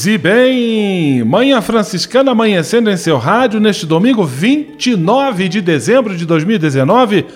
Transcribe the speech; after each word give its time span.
Paz 0.00 0.06
e 0.06 0.16
bem! 0.16 1.22
Manhã 1.24 1.60
Franciscana 1.60 2.32
amanhecendo 2.32 2.90
em 2.90 2.96
seu 2.96 3.18
rádio 3.18 3.60
neste 3.60 3.84
domingo 3.84 4.24
29 4.24 5.46
de 5.46 5.60
dezembro 5.60 6.16
de 6.16 6.24
2019, 6.24 7.26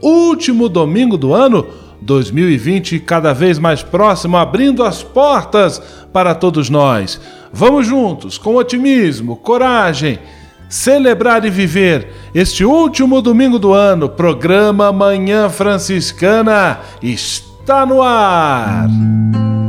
último 0.00 0.68
domingo 0.68 1.16
do 1.16 1.34
ano 1.34 1.66
2020, 2.00 3.00
cada 3.00 3.32
vez 3.32 3.58
mais 3.58 3.82
próximo, 3.82 4.36
abrindo 4.36 4.84
as 4.84 5.02
portas 5.02 5.82
para 6.12 6.32
todos 6.32 6.70
nós. 6.70 7.20
Vamos 7.52 7.88
juntos, 7.88 8.38
com 8.38 8.54
otimismo, 8.54 9.34
coragem, 9.34 10.20
celebrar 10.68 11.44
e 11.44 11.50
viver 11.50 12.06
este 12.32 12.64
último 12.64 13.20
domingo 13.20 13.58
do 13.58 13.72
ano. 13.72 14.08
Programa 14.08 14.92
Manhã 14.92 15.48
Franciscana 15.48 16.78
está 17.02 17.84
no 17.84 18.00
ar 18.00 18.86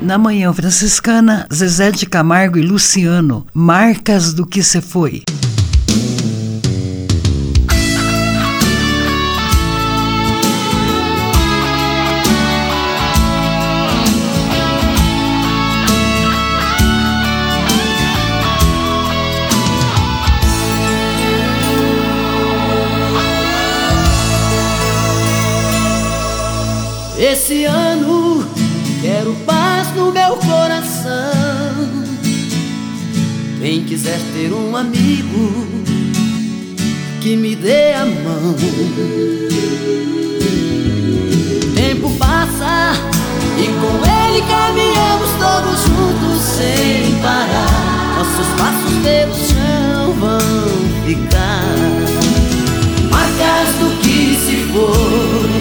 Na 0.00 0.16
Manhã 0.16 0.50
Franciscana, 0.50 1.46
Zezé 1.52 1.90
de 1.90 2.06
Camargo 2.06 2.58
e 2.58 2.62
Luciano, 2.62 3.46
Marcas 3.52 4.32
do 4.32 4.46
que 4.46 4.62
se 4.62 4.80
foi. 4.80 5.22
Quiser 33.90 34.20
ter 34.32 34.52
um 34.52 34.76
amigo 34.76 35.66
que 37.20 37.34
me 37.34 37.56
dê 37.56 37.92
a 37.94 38.06
mão. 38.06 38.54
Tempo 41.74 42.08
passa 42.16 42.92
e 43.58 43.66
com 43.80 43.96
ele 44.06 44.42
caminhamos 44.42 45.30
todos 45.40 45.82
juntos 45.82 46.40
sem 46.40 47.20
parar. 47.20 48.14
Nossos 48.16 48.46
passos 48.56 48.94
pelo 49.02 49.34
chão 49.34 50.12
vão 50.20 50.38
ficar 51.04 51.64
marcas 53.10 53.74
do 53.80 54.00
que 54.02 54.36
se 54.36 54.56
foi, 54.72 55.58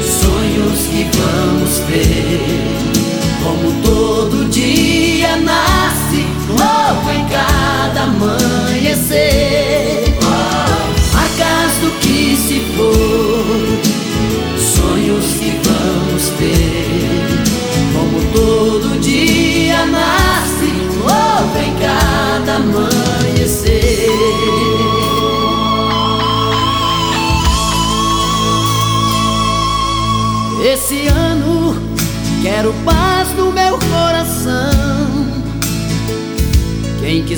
sonhos 0.00 0.86
que 0.86 1.04
vamos 1.18 1.78
ter 1.80 2.96
como 3.42 3.82
todo 3.82 4.48
dia 4.48 5.36
nasce 5.36 6.35
novo 6.48 7.10
em 7.10 7.26
cada 7.26 8.02
amanhecer. 8.04 9.95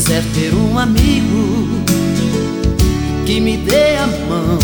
Quiser 0.08 0.24
ter 0.32 0.54
um 0.54 0.78
amigo 0.78 1.68
que 3.26 3.38
me 3.40 3.58
dê 3.58 3.96
a 3.96 4.06
mão. 4.06 4.58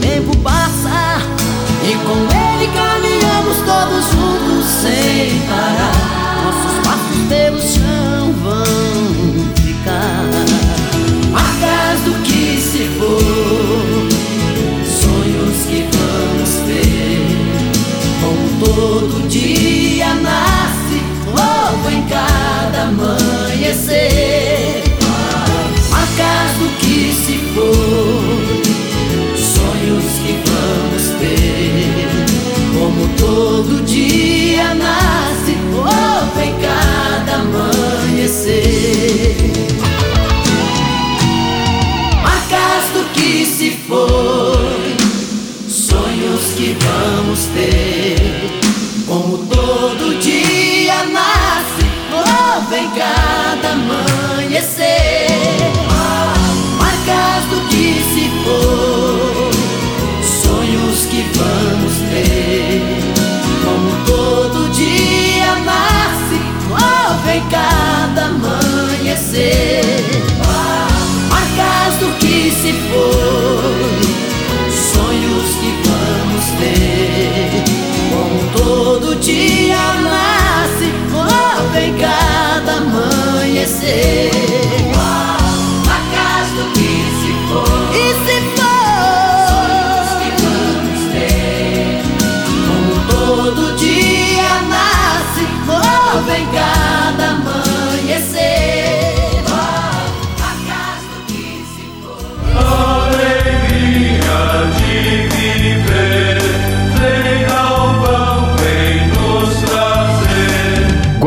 Tempo 0.00 0.34
passa 0.38 1.18
e 1.84 1.94
com 1.94 2.16
ele 2.34 2.72
caminhamos 2.72 3.58
todos 3.66 4.04
juntos 4.12 4.64
sem 4.80 5.40
parar. 5.46 5.91
esquecer. 23.72 24.84
Acaso 25.90 26.64
que 26.80 27.12
se 27.12 27.36
for, 27.54 28.60
sonhos 29.36 30.04
que 30.24 30.34
vamos 30.50 31.04
ter. 31.18 32.10
Como 32.78 33.02
todo 33.16 33.72
dia 33.84 34.74
nasce 34.74 35.54
oh, 35.68 35.76
novo 35.76 36.40
em 36.40 36.54
cada 36.60 37.32
amanhecer. 37.40 38.62
salva 52.72 52.78
em 52.78 52.90
cada 52.90 53.72
amanhecer. 53.72 55.26
Marcas 56.78 57.44
do 57.50 57.60
que 57.68 58.02
se 58.02 58.30
foi, 58.44 59.50
sonhos 60.42 61.06
que 61.06 61.22
vamos 61.36 61.94
ter. 62.10 62.80
Como 63.64 63.90
todo 64.06 64.70
dia 64.70 65.54
nasce, 65.64 66.40
novo 66.68 67.30
em 67.30 67.42
cada 67.50 68.26
amanhecer. 68.26 69.84
Marcas 71.28 71.94
do 72.00 72.18
que 72.18 72.50
se 72.50 72.72
foi. 72.72 74.11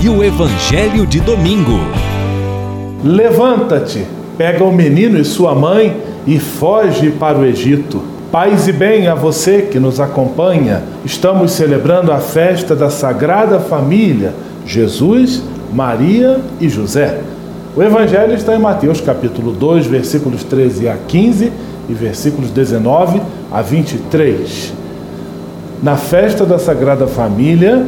e 0.00 0.08
o 0.08 0.22
Evangelho 0.22 1.04
de 1.04 1.18
Domingo. 1.18 1.80
Levanta-te, 3.02 4.06
pega 4.36 4.62
o 4.62 4.72
menino 4.72 5.18
e 5.18 5.24
sua 5.24 5.56
mãe 5.56 5.96
e 6.24 6.38
foge 6.38 7.10
para 7.10 7.38
o 7.38 7.44
Egito. 7.44 8.00
Paz 8.30 8.68
e 8.68 8.72
bem 8.72 9.08
a 9.08 9.14
você 9.14 9.62
que 9.62 9.80
nos 9.80 9.98
acompanha. 9.98 10.84
Estamos 11.04 11.50
celebrando 11.52 12.12
a 12.12 12.18
festa 12.18 12.76
da 12.76 12.90
Sagrada 12.90 13.58
Família, 13.58 14.34
Jesus, 14.64 15.42
Maria 15.72 16.40
e 16.60 16.68
José. 16.68 17.20
O 17.74 17.82
Evangelho 17.82 18.34
está 18.34 18.54
em 18.54 18.60
Mateus 18.60 19.00
capítulo 19.00 19.50
2, 19.50 19.86
versículos 19.86 20.44
13 20.44 20.88
a 20.88 20.96
15 21.08 21.52
e 21.88 21.92
versículos 21.92 22.50
19 22.50 23.20
a 23.50 23.62
23. 23.62 24.72
Na 25.82 25.96
festa 25.96 26.44
da 26.44 26.58
Sagrada 26.58 27.06
Família, 27.06 27.86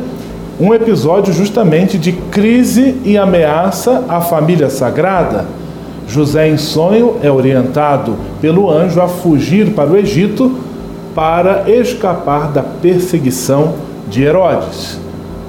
um 0.60 0.74
episódio 0.74 1.32
justamente 1.32 1.96
de 1.96 2.12
crise 2.12 3.00
e 3.02 3.16
ameaça 3.16 4.04
à 4.06 4.20
família 4.20 4.68
sagrada. 4.68 5.46
José, 6.06 6.50
em 6.50 6.58
sonho, 6.58 7.16
é 7.22 7.30
orientado 7.30 8.16
pelo 8.42 8.70
anjo 8.70 9.00
a 9.00 9.08
fugir 9.08 9.72
para 9.72 9.88
o 9.88 9.96
Egito 9.96 10.58
para 11.14 11.64
escapar 11.70 12.52
da 12.52 12.62
perseguição 12.62 13.72
de 14.10 14.22
Herodes. 14.22 14.98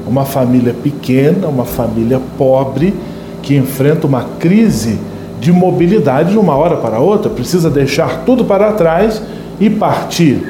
Uma 0.08 0.24
família 0.24 0.74
pequena, 0.74 1.48
uma 1.48 1.66
família 1.66 2.22
pobre, 2.38 2.94
que 3.42 3.58
enfrenta 3.58 4.08
uma 4.08 4.26
crise 4.40 4.98
de 5.42 5.52
mobilidade 5.52 6.32
de 6.32 6.38
uma 6.38 6.56
hora 6.56 6.78
para 6.78 7.00
outra, 7.00 7.30
precisa 7.30 7.70
deixar 7.70 8.24
tudo 8.26 8.46
para 8.46 8.72
trás 8.74 9.22
e 9.60 9.70
partir. 9.70 10.42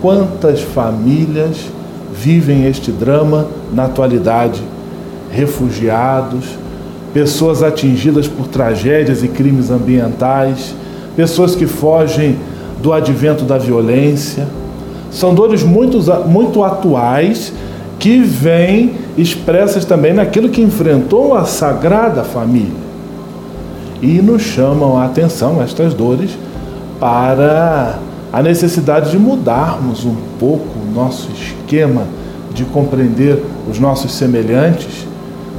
Quantas 0.00 0.60
famílias 0.60 1.56
vivem 2.20 2.66
este 2.66 2.90
drama 2.90 3.46
na 3.72 3.84
atualidade? 3.84 4.62
Refugiados, 5.30 6.44
pessoas 7.12 7.62
atingidas 7.62 8.26
por 8.26 8.48
tragédias 8.48 9.22
e 9.22 9.28
crimes 9.28 9.70
ambientais, 9.70 10.74
pessoas 11.16 11.54
que 11.54 11.66
fogem 11.66 12.36
do 12.82 12.92
advento 12.92 13.44
da 13.44 13.58
violência. 13.58 14.46
São 15.10 15.34
dores 15.34 15.62
muito, 15.62 15.98
muito 16.26 16.62
atuais 16.64 17.52
que 17.98 18.20
vêm 18.20 18.92
expressas 19.16 19.84
também 19.84 20.12
naquilo 20.12 20.48
que 20.48 20.60
enfrentou 20.60 21.34
a 21.34 21.44
Sagrada 21.44 22.22
Família. 22.22 22.88
E 24.00 24.22
nos 24.22 24.42
chamam 24.42 24.96
a 24.96 25.06
atenção 25.06 25.60
estas 25.62 25.92
dores 25.92 26.30
para 27.00 27.98
a 28.32 28.42
necessidade 28.42 29.10
de 29.10 29.18
mudarmos 29.18 30.04
um 30.04 30.14
pouco 30.38 30.67
nosso 30.88 31.28
esquema 31.32 32.04
de 32.52 32.64
compreender 32.64 33.42
os 33.70 33.78
nossos 33.78 34.12
semelhantes. 34.12 35.06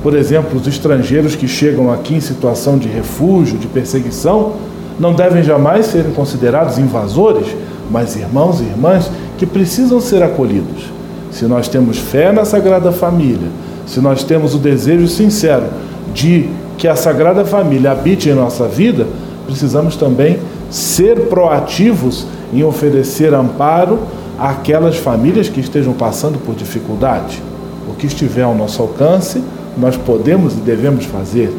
Por 0.01 0.15
exemplo, 0.15 0.59
os 0.59 0.67
estrangeiros 0.67 1.35
que 1.35 1.47
chegam 1.47 1.91
aqui 1.91 2.15
em 2.15 2.21
situação 2.21 2.77
de 2.77 2.87
refúgio, 2.87 3.57
de 3.57 3.67
perseguição, 3.67 4.53
não 4.99 5.13
devem 5.13 5.43
jamais 5.43 5.87
serem 5.87 6.11
considerados 6.11 6.77
invasores, 6.77 7.47
mas 7.89 8.15
irmãos 8.15 8.59
e 8.59 8.63
irmãs 8.63 9.09
que 9.37 9.45
precisam 9.45 9.99
ser 10.01 10.21
acolhidos. 10.21 10.85
Se 11.31 11.45
nós 11.45 11.67
temos 11.67 11.97
fé 11.97 12.31
na 12.31 12.43
Sagrada 12.43 12.91
Família, 12.91 13.47
se 13.85 13.99
nós 13.99 14.23
temos 14.23 14.53
o 14.53 14.57
desejo 14.57 15.07
sincero 15.07 15.65
de 16.13 16.49
que 16.77 16.87
a 16.87 16.95
Sagrada 16.95 17.45
Família 17.45 17.91
habite 17.91 18.29
em 18.29 18.33
nossa 18.33 18.67
vida, 18.67 19.07
precisamos 19.45 19.95
também 19.95 20.39
ser 20.69 21.27
proativos 21.27 22.25
em 22.53 22.63
oferecer 22.63 23.33
amparo 23.33 23.99
àquelas 24.39 24.97
famílias 24.97 25.49
que 25.49 25.59
estejam 25.59 25.93
passando 25.93 26.39
por 26.39 26.55
dificuldade. 26.55 27.41
O 27.87 27.93
que 27.93 28.07
estiver 28.07 28.43
ao 28.43 28.55
nosso 28.55 28.81
alcance, 28.81 29.43
nós 29.77 29.97
podemos 29.97 30.53
e 30.53 30.57
devemos 30.57 31.05
fazer 31.05 31.53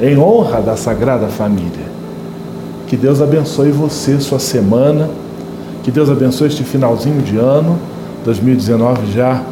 em 0.00 0.18
honra 0.18 0.60
da 0.60 0.76
Sagrada 0.76 1.26
Família. 1.28 1.94
Que 2.86 2.96
Deus 2.96 3.22
abençoe 3.22 3.70
você, 3.70 4.20
sua 4.20 4.38
semana. 4.38 5.08
Que 5.82 5.90
Deus 5.90 6.10
abençoe 6.10 6.48
este 6.48 6.64
finalzinho 6.64 7.22
de 7.22 7.36
ano, 7.36 7.78
2019 8.24 9.12
já 9.12 9.42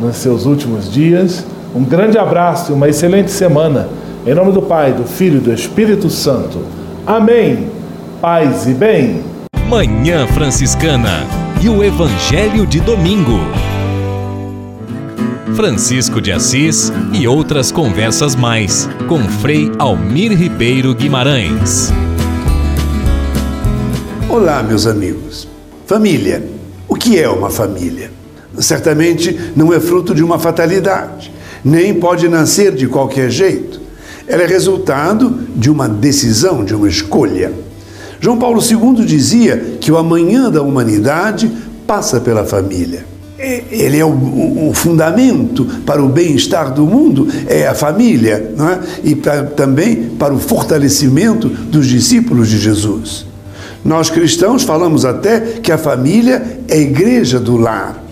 nos 0.00 0.16
seus 0.16 0.46
últimos 0.46 0.90
dias. 0.90 1.44
Um 1.74 1.84
grande 1.84 2.18
abraço 2.18 2.72
e 2.72 2.74
uma 2.74 2.88
excelente 2.88 3.30
semana. 3.30 3.88
Em 4.26 4.34
nome 4.34 4.52
do 4.52 4.62
Pai, 4.62 4.92
do 4.92 5.04
Filho 5.04 5.36
e 5.36 5.40
do 5.40 5.52
Espírito 5.52 6.10
Santo. 6.10 6.60
Amém. 7.06 7.68
Paz 8.20 8.66
e 8.66 8.72
bem. 8.72 9.22
Manhã 9.68 10.26
Franciscana 10.26 11.45
e 11.62 11.68
o 11.68 11.82
Evangelho 11.82 12.66
de 12.66 12.80
Domingo. 12.80 13.38
Francisco 15.54 16.20
de 16.20 16.30
Assis 16.30 16.92
e 17.12 17.26
outras 17.26 17.72
conversas 17.72 18.36
mais 18.36 18.88
com 19.08 19.26
Frei 19.26 19.72
Almir 19.78 20.32
Ribeiro 20.32 20.94
Guimarães. 20.94 21.90
Olá, 24.28 24.62
meus 24.62 24.86
amigos. 24.86 25.48
Família. 25.86 26.46
O 26.86 26.94
que 26.94 27.18
é 27.18 27.28
uma 27.28 27.48
família? 27.48 28.10
Certamente 28.58 29.52
não 29.56 29.72
é 29.72 29.80
fruto 29.80 30.14
de 30.14 30.22
uma 30.22 30.38
fatalidade, 30.38 31.32
nem 31.64 31.94
pode 31.94 32.28
nascer 32.28 32.74
de 32.74 32.86
qualquer 32.86 33.30
jeito. 33.30 33.80
Ela 34.26 34.42
é 34.42 34.46
resultado 34.46 35.30
de 35.54 35.70
uma 35.70 35.88
decisão, 35.88 36.64
de 36.64 36.74
uma 36.74 36.88
escolha. 36.88 37.52
João 38.20 38.38
Paulo 38.38 38.60
II 38.60 39.04
dizia 39.04 39.76
que 39.80 39.90
o 39.92 39.98
amanhã 39.98 40.50
da 40.50 40.62
humanidade 40.62 41.50
passa 41.86 42.20
pela 42.20 42.44
família. 42.44 43.04
Ele 43.38 43.98
é 43.98 44.04
o, 44.04 44.68
o, 44.68 44.72
fundamento 44.74 45.66
para 45.84 46.02
o 46.02 46.08
bem-estar 46.08 46.72
do 46.72 46.86
mundo, 46.86 47.28
é 47.46 47.66
a 47.66 47.74
família, 47.74 48.52
não 48.56 48.70
é? 48.70 48.80
e 49.04 49.14
pra, 49.14 49.42
também 49.44 50.10
para 50.18 50.32
o 50.32 50.38
fortalecimento 50.38 51.48
dos 51.48 51.86
discípulos 51.86 52.48
de 52.48 52.58
Jesus. 52.58 53.26
Nós 53.84 54.08
cristãos 54.08 54.62
falamos 54.62 55.04
até 55.04 55.38
que 55.40 55.70
a 55.70 55.76
família 55.76 56.60
é 56.66 56.74
a 56.74 56.80
igreja 56.80 57.38
do 57.38 57.58
lar. 57.58 58.05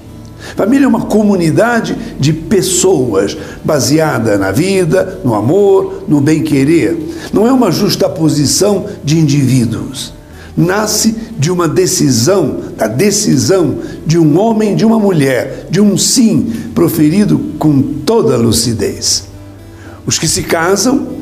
Família 0.56 0.84
é 0.84 0.88
uma 0.88 1.06
comunidade 1.06 1.96
de 2.18 2.32
pessoas 2.32 3.37
baseada 3.64 4.38
na 4.38 4.52
vida, 4.52 5.20
no 5.25 5.34
amor, 5.34 6.04
no 6.06 6.20
bem-querer. 6.20 6.96
Não 7.32 7.46
é 7.46 7.52
uma 7.52 7.73
justaposição 7.73 8.87
de 9.02 9.18
indivíduos. 9.18 10.12
Nasce 10.56 11.16
de 11.37 11.50
uma 11.50 11.66
decisão, 11.66 12.61
da 12.76 12.87
decisão 12.87 13.78
de 14.06 14.16
um 14.16 14.38
homem 14.38 14.76
de 14.76 14.84
uma 14.84 14.99
mulher, 15.00 15.66
de 15.68 15.80
um 15.80 15.99
sim 15.99 16.52
proferido 16.73 17.38
com 17.58 17.82
toda 17.82 18.37
lucidez. 18.37 19.25
Os 20.06 20.18
que 20.18 20.28
se 20.28 20.44
casam 20.44 21.13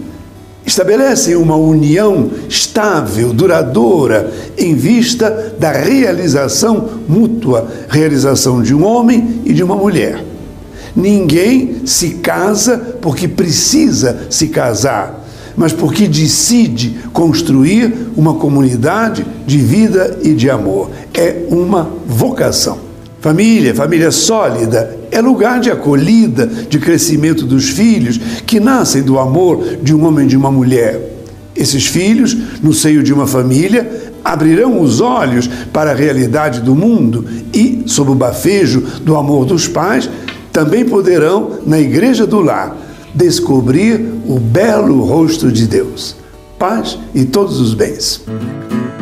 estabelecem 0.64 1.36
uma 1.36 1.56
união 1.56 2.30
estável, 2.48 3.32
duradoura, 3.32 4.32
em 4.56 4.74
vista 4.74 5.54
da 5.58 5.72
realização 5.72 6.88
mútua, 7.08 7.68
realização 7.88 8.62
de 8.62 8.74
um 8.74 8.84
homem 8.84 9.40
e 9.44 9.52
de 9.52 9.62
uma 9.62 9.74
mulher. 9.74 10.24
Ninguém 10.94 11.82
se 11.86 12.10
casa 12.10 12.78
porque 13.00 13.26
precisa 13.26 14.26
se 14.30 14.48
casar, 14.48 15.24
mas 15.56 15.72
porque 15.72 16.06
decide 16.06 17.00
construir 17.12 18.10
uma 18.16 18.34
comunidade 18.34 19.26
de 19.46 19.58
vida 19.58 20.18
e 20.22 20.34
de 20.34 20.48
amor. 20.48 20.90
É 21.12 21.44
uma 21.48 21.90
vocação. 22.06 22.91
Família, 23.22 23.72
família 23.72 24.10
sólida, 24.10 24.98
é 25.08 25.20
lugar 25.20 25.60
de 25.60 25.70
acolhida, 25.70 26.44
de 26.44 26.76
crescimento 26.80 27.46
dos 27.46 27.68
filhos 27.68 28.18
que 28.44 28.58
nascem 28.58 29.00
do 29.00 29.16
amor 29.16 29.64
de 29.80 29.94
um 29.94 30.04
homem 30.04 30.26
e 30.26 30.28
de 30.28 30.36
uma 30.36 30.50
mulher. 30.50 31.00
Esses 31.54 31.86
filhos, 31.86 32.36
no 32.60 32.74
seio 32.74 33.00
de 33.00 33.12
uma 33.12 33.24
família, 33.24 34.12
abrirão 34.24 34.80
os 34.80 35.00
olhos 35.00 35.48
para 35.72 35.92
a 35.92 35.94
realidade 35.94 36.62
do 36.62 36.74
mundo 36.74 37.24
e, 37.54 37.84
sob 37.86 38.10
o 38.10 38.16
bafejo 38.16 38.80
do 39.04 39.14
amor 39.16 39.44
dos 39.44 39.68
pais, 39.68 40.10
também 40.52 40.84
poderão, 40.84 41.60
na 41.64 41.78
igreja 41.78 42.26
do 42.26 42.40
lar, 42.40 42.76
descobrir 43.14 44.04
o 44.26 44.40
belo 44.40 45.00
rosto 45.04 45.52
de 45.52 45.68
Deus. 45.68 46.16
Paz 46.58 46.98
e 47.14 47.24
todos 47.24 47.60
os 47.60 47.72
bens. 47.72 48.20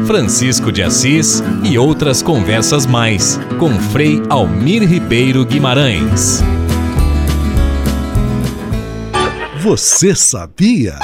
Francisco 0.06 0.72
de 0.72 0.82
Assis 0.82 1.42
e 1.62 1.78
outras 1.78 2.22
conversas 2.22 2.86
mais 2.86 3.38
com 3.58 3.70
Frei 3.78 4.22
Almir 4.28 4.82
Ribeiro 4.82 5.44
Guimarães. 5.44 6.42
Você 9.60 10.14
sabia? 10.14 10.98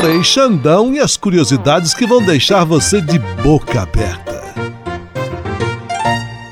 Frei 0.00 0.22
Xandão 0.22 0.92
e 0.92 0.98
as 0.98 1.16
curiosidades 1.16 1.94
que 1.94 2.06
vão 2.06 2.22
deixar 2.22 2.64
você 2.64 3.00
de 3.00 3.18
boca 3.42 3.82
aberta. 3.82 4.34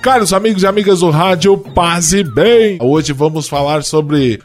Caros 0.03 0.33
amigos 0.33 0.63
e 0.63 0.67
amigas 0.67 1.01
do 1.01 1.11
rádio, 1.11 1.57
paz 1.57 2.13
e 2.13 2.25
bem! 2.25 2.79
Hoje 2.81 3.13
vamos 3.13 3.49
falar 3.49 3.85
sobre 3.85 4.41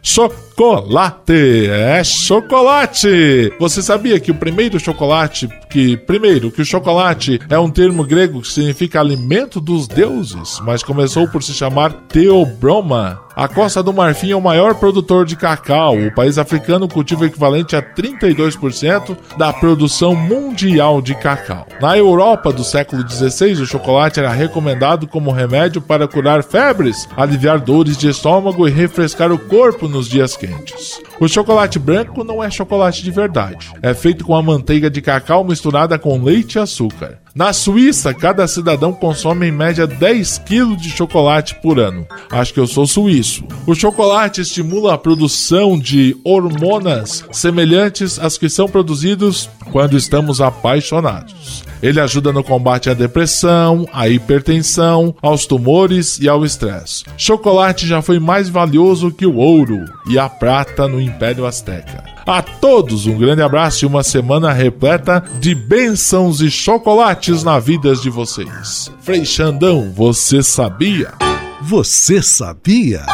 chocolate. 0.58 1.70
É 1.70 2.04
chocolate! 2.04 3.54
Você 3.60 3.84
sabia 3.84 4.20
que 4.20 4.32
o 4.32 4.36
primeiro 4.36 4.80
chocolate, 4.80 5.48
que 5.70 5.96
primeiro 5.96 6.50
que 6.50 6.64
o 6.64 6.66
chocolate 6.66 7.40
é 7.48 7.60
um 7.60 7.70
termo 7.70 8.04
grego 8.04 8.42
que 8.42 8.52
significa 8.52 9.00
alimento 9.00 9.62
dos 9.62 9.88
deuses, 9.88 10.60
mas 10.64 10.82
começou 10.82 11.28
por 11.28 11.44
se 11.44 11.54
chamar 11.54 11.94
Theobroma 12.10 13.28
a 13.38 13.48
Costa 13.48 13.84
do 13.84 13.94
Marfim 13.94 14.32
é 14.32 14.36
o 14.36 14.42
maior 14.42 14.74
produtor 14.74 15.24
de 15.24 15.36
cacau. 15.36 15.96
O 15.96 16.12
país 16.12 16.40
africano 16.40 16.88
cultiva 16.88 17.22
o 17.22 17.26
equivalente 17.28 17.76
a 17.76 17.84
32% 17.84 19.16
da 19.38 19.54
produção 19.54 20.16
mundial 20.16 21.04
de 21.04 21.14
cacau. 21.14 21.68
Na 21.80 21.96
Europa 21.96 22.52
do 22.52 22.64
século 22.64 23.08
XVI, 23.08 23.62
o 23.62 23.68
chocolate 23.68 24.20
era 24.20 24.32
recomendado 24.32 25.06
como 25.06 25.30
remédio 25.30 25.80
para 25.80 26.08
curar 26.08 26.44
febres, 26.44 27.08
aliviar 27.16 27.60
dores 27.60 27.96
de 27.96 28.10
estômago 28.10 28.68
e 28.68 28.72
refrescar 28.72 29.32
o 29.32 29.38
corpo 29.38 29.88
nos 29.88 30.10
dias 30.10 30.36
quentes. 30.36 30.47
changes. 30.48 31.07
O 31.20 31.28
chocolate 31.28 31.80
branco 31.80 32.24
não 32.24 32.44
é 32.44 32.52
chocolate 32.52 33.04
de 33.04 33.10
verdade. 33.10 33.72
É 33.82 33.94
feito 33.94 34.24
com 34.24 34.36
a 34.36 34.42
manteiga 34.42 34.90
de 34.90 35.02
cacau 35.02 35.44
misturada 35.44 35.98
com 35.98 36.22
leite 36.22 36.56
e 36.56 36.60
açúcar. 36.60 37.18
Na 37.34 37.54
Suíça, 37.54 38.14
cada 38.14 38.48
cidadão 38.48 38.92
consome 38.94 39.48
em 39.48 39.52
média 39.52 39.86
10 39.86 40.40
kg 40.40 40.76
de 40.76 40.90
chocolate 40.90 41.56
por 41.56 41.80
ano. 41.80 42.06
Acho 42.32 42.54
que 42.54 42.60
eu 42.60 42.68
sou 42.68 42.88
suíço. 42.88 43.44
O 43.66 43.76
chocolate 43.76 44.42
estimula 44.42 44.94
a 44.94 44.98
produção 44.98 45.78
de 45.78 46.16
hormonas 46.24 47.24
semelhantes 47.32 48.18
às 48.18 48.38
que 48.38 48.50
são 48.50 48.68
produzidos 48.68 49.50
quando 49.72 49.98
estamos 49.98 50.42
apaixonados. 50.42 51.64
Ele 51.82 52.00
ajuda 52.00 52.34
no 52.34 52.44
combate 52.44 52.90
à 52.90 52.94
depressão, 52.96 53.88
à 53.94 54.10
hipertensão, 54.10 55.14
aos 55.22 55.46
tumores 55.46 56.18
e 56.20 56.28
ao 56.28 56.44
estresse. 56.44 57.04
Chocolate 57.18 57.86
já 57.86 58.02
foi 58.02 58.20
mais 58.20 58.50
valioso 58.50 59.12
que 59.12 59.28
o 59.28 59.36
ouro 59.36 59.86
e 60.10 60.18
a 60.18 60.28
prata 60.28 60.88
no 60.88 61.00
Império 61.08 61.46
Azteca. 61.46 62.04
A 62.26 62.42
todos 62.42 63.08
um 63.08 63.18
grande 63.18 63.42
abraço 63.42 63.86
e 63.86 63.88
uma 63.88 64.04
semana 64.04 64.52
repleta 64.52 65.24
de 65.40 65.56
bênçãos 65.56 66.42
e 66.42 66.52
chocolates 66.52 67.44
na 67.44 67.60
vida 67.60 67.96
de 67.96 68.10
vocês. 68.10 68.92
Frei 69.02 69.26
Xandão, 69.26 69.92
você 69.96 70.44
sabia? 70.44 71.14
Você 71.62 72.22
sabia? 72.22 73.06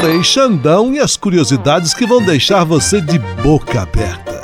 Frei 0.00 0.22
Xandão 0.22 0.92
e 0.94 1.00
as 1.00 1.16
curiosidades 1.16 1.92
que 1.92 2.06
vão 2.06 2.22
deixar 2.22 2.64
você 2.64 3.00
de 3.00 3.18
boca 3.18 3.82
aberta. 3.82 4.34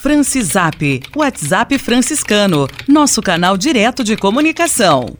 Francisap, 0.00 1.02
WhatsApp 1.16 1.78
franciscano, 1.78 2.68
nosso 2.86 3.22
canal 3.22 3.56
direto 3.56 4.04
de 4.04 4.18
comunicação. 4.18 5.16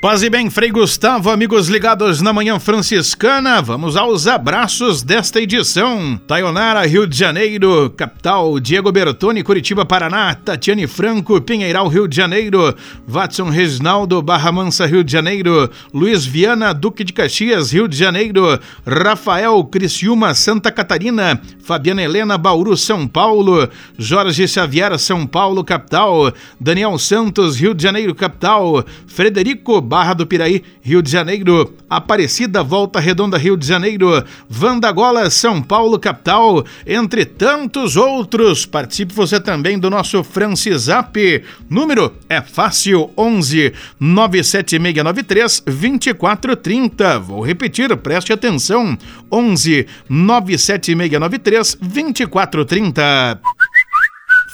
Paz 0.00 0.22
e 0.22 0.30
bem, 0.30 0.48
Frei 0.48 0.70
Gustavo, 0.70 1.28
amigos 1.28 1.68
ligados 1.68 2.22
na 2.22 2.32
Manhã 2.32 2.58
Franciscana, 2.58 3.60
vamos 3.60 3.98
aos 3.98 4.26
abraços 4.26 5.02
desta 5.02 5.42
edição. 5.42 6.18
Taionara, 6.26 6.86
Rio 6.86 7.06
de 7.06 7.14
Janeiro, 7.14 7.90
capital, 7.94 8.58
Diego 8.58 8.90
Bertoni, 8.90 9.42
Curitiba, 9.42 9.84
Paraná, 9.84 10.34
Tatiane 10.34 10.86
Franco, 10.86 11.38
Pinheiral, 11.42 11.86
Rio 11.86 12.08
de 12.08 12.16
Janeiro, 12.16 12.74
Watson 13.06 13.50
Reginaldo, 13.50 14.22
Barra 14.22 14.50
Mansa, 14.50 14.86
Rio 14.86 15.04
de 15.04 15.12
Janeiro, 15.12 15.70
Luiz 15.92 16.24
Viana, 16.24 16.72
Duque 16.72 17.04
de 17.04 17.12
Caxias, 17.12 17.70
Rio 17.70 17.86
de 17.86 17.94
Janeiro, 17.94 18.58
Rafael, 18.86 19.62
Criciúma, 19.64 20.32
Santa 20.32 20.72
Catarina, 20.72 21.38
Fabiana 21.62 22.02
Helena, 22.02 22.38
Bauru, 22.38 22.74
São 22.74 23.06
Paulo, 23.06 23.68
Jorge 23.98 24.48
Xavier, 24.48 24.98
São 24.98 25.26
Paulo, 25.26 25.62
capital, 25.62 26.32
Daniel 26.58 26.96
Santos, 26.98 27.60
Rio 27.60 27.74
de 27.74 27.82
Janeiro, 27.82 28.14
capital, 28.14 28.82
Frederico, 29.06 29.89
Barra 29.90 30.14
do 30.14 30.24
Piraí, 30.24 30.62
Rio 30.80 31.02
de 31.02 31.10
Janeiro, 31.10 31.74
Aparecida, 31.90 32.62
Volta 32.62 33.00
Redonda, 33.00 33.36
Rio 33.36 33.56
de 33.56 33.66
Janeiro, 33.66 34.24
Vandagola, 34.48 35.28
São 35.30 35.60
Paulo, 35.60 35.98
capital, 35.98 36.64
entre 36.86 37.24
tantos 37.24 37.96
outros. 37.96 38.64
Participe 38.64 39.12
você 39.12 39.40
também 39.40 39.80
do 39.80 39.90
nosso 39.90 40.22
Francisap. 40.22 41.42
Número 41.68 42.14
é 42.28 42.40
fácil, 42.40 43.10
11 43.18 43.72
97693 43.98 45.64
2430. 45.66 47.18
Vou 47.18 47.44
repetir, 47.44 47.96
preste 47.96 48.32
atenção, 48.32 48.96
11 49.28 49.88
97693 50.08 51.78
2430. 51.80 53.40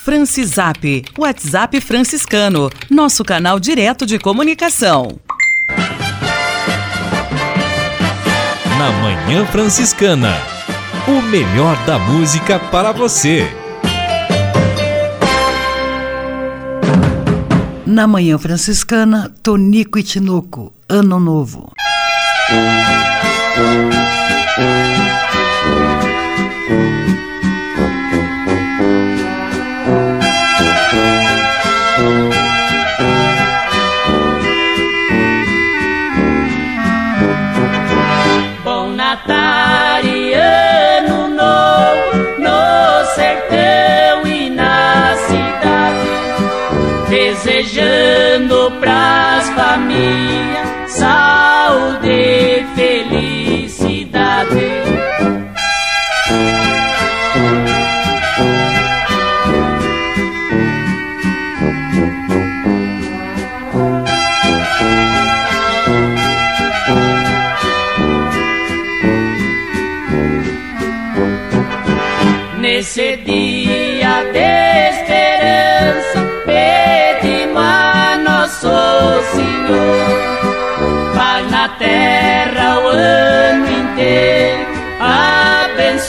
Francisap, 0.02 1.05
WhatsApp 1.19 1.81
franciscano, 1.81 2.71
nosso 2.88 3.23
canal 3.23 3.61
direto 3.61 4.07
de 4.07 4.19
comunicação. 4.19 5.25
Na 8.78 8.92
Manhã 8.92 9.47
Franciscana, 9.47 10.35
o 11.09 11.23
melhor 11.23 11.83
da 11.87 11.99
música 11.99 12.59
para 12.59 12.92
você. 12.92 13.49
Na 17.87 18.06
Manhã 18.06 18.37
Franciscana, 18.37 19.33
Tonico 19.42 19.99
e 19.99 20.02
Tinoco, 20.02 20.75
Ano 20.90 21.18
Novo. 21.18 21.73
Natal 39.17 40.05
e 40.05 40.35
Ano 40.35 41.29
Novo 41.29 42.39
no 42.39 43.05
sertão 43.15 44.27
e 44.27 44.51
na 44.51 45.17
cidade, 45.17 47.09
desejando 47.09 48.71
pras 48.79 49.49
famílias 49.51 50.66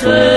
say 0.08 0.37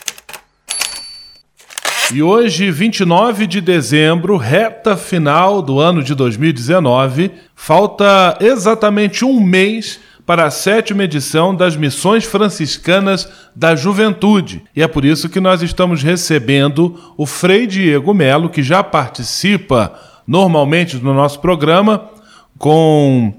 E 2.13 2.21
hoje, 2.21 2.69
29 2.69 3.47
de 3.47 3.61
dezembro, 3.61 4.35
reta 4.35 4.97
final 4.97 5.61
do 5.61 5.79
ano 5.79 6.03
de 6.03 6.13
2019, 6.13 7.31
falta 7.55 8.37
exatamente 8.41 9.23
um 9.23 9.39
mês 9.39 9.97
para 10.25 10.43
a 10.43 10.51
sétima 10.51 11.05
edição 11.05 11.55
das 11.55 11.77
Missões 11.77 12.25
Franciscanas 12.25 13.29
da 13.55 13.77
Juventude. 13.77 14.61
E 14.75 14.83
é 14.83 14.89
por 14.89 15.05
isso 15.05 15.29
que 15.29 15.39
nós 15.39 15.61
estamos 15.61 16.03
recebendo 16.03 16.99
o 17.15 17.25
Frei 17.25 17.65
Diego 17.65 18.13
Melo, 18.13 18.49
que 18.49 18.61
já 18.61 18.83
participa 18.83 19.93
normalmente 20.27 20.97
no 20.97 21.13
nosso 21.13 21.39
programa 21.39 22.09
com 22.57 23.33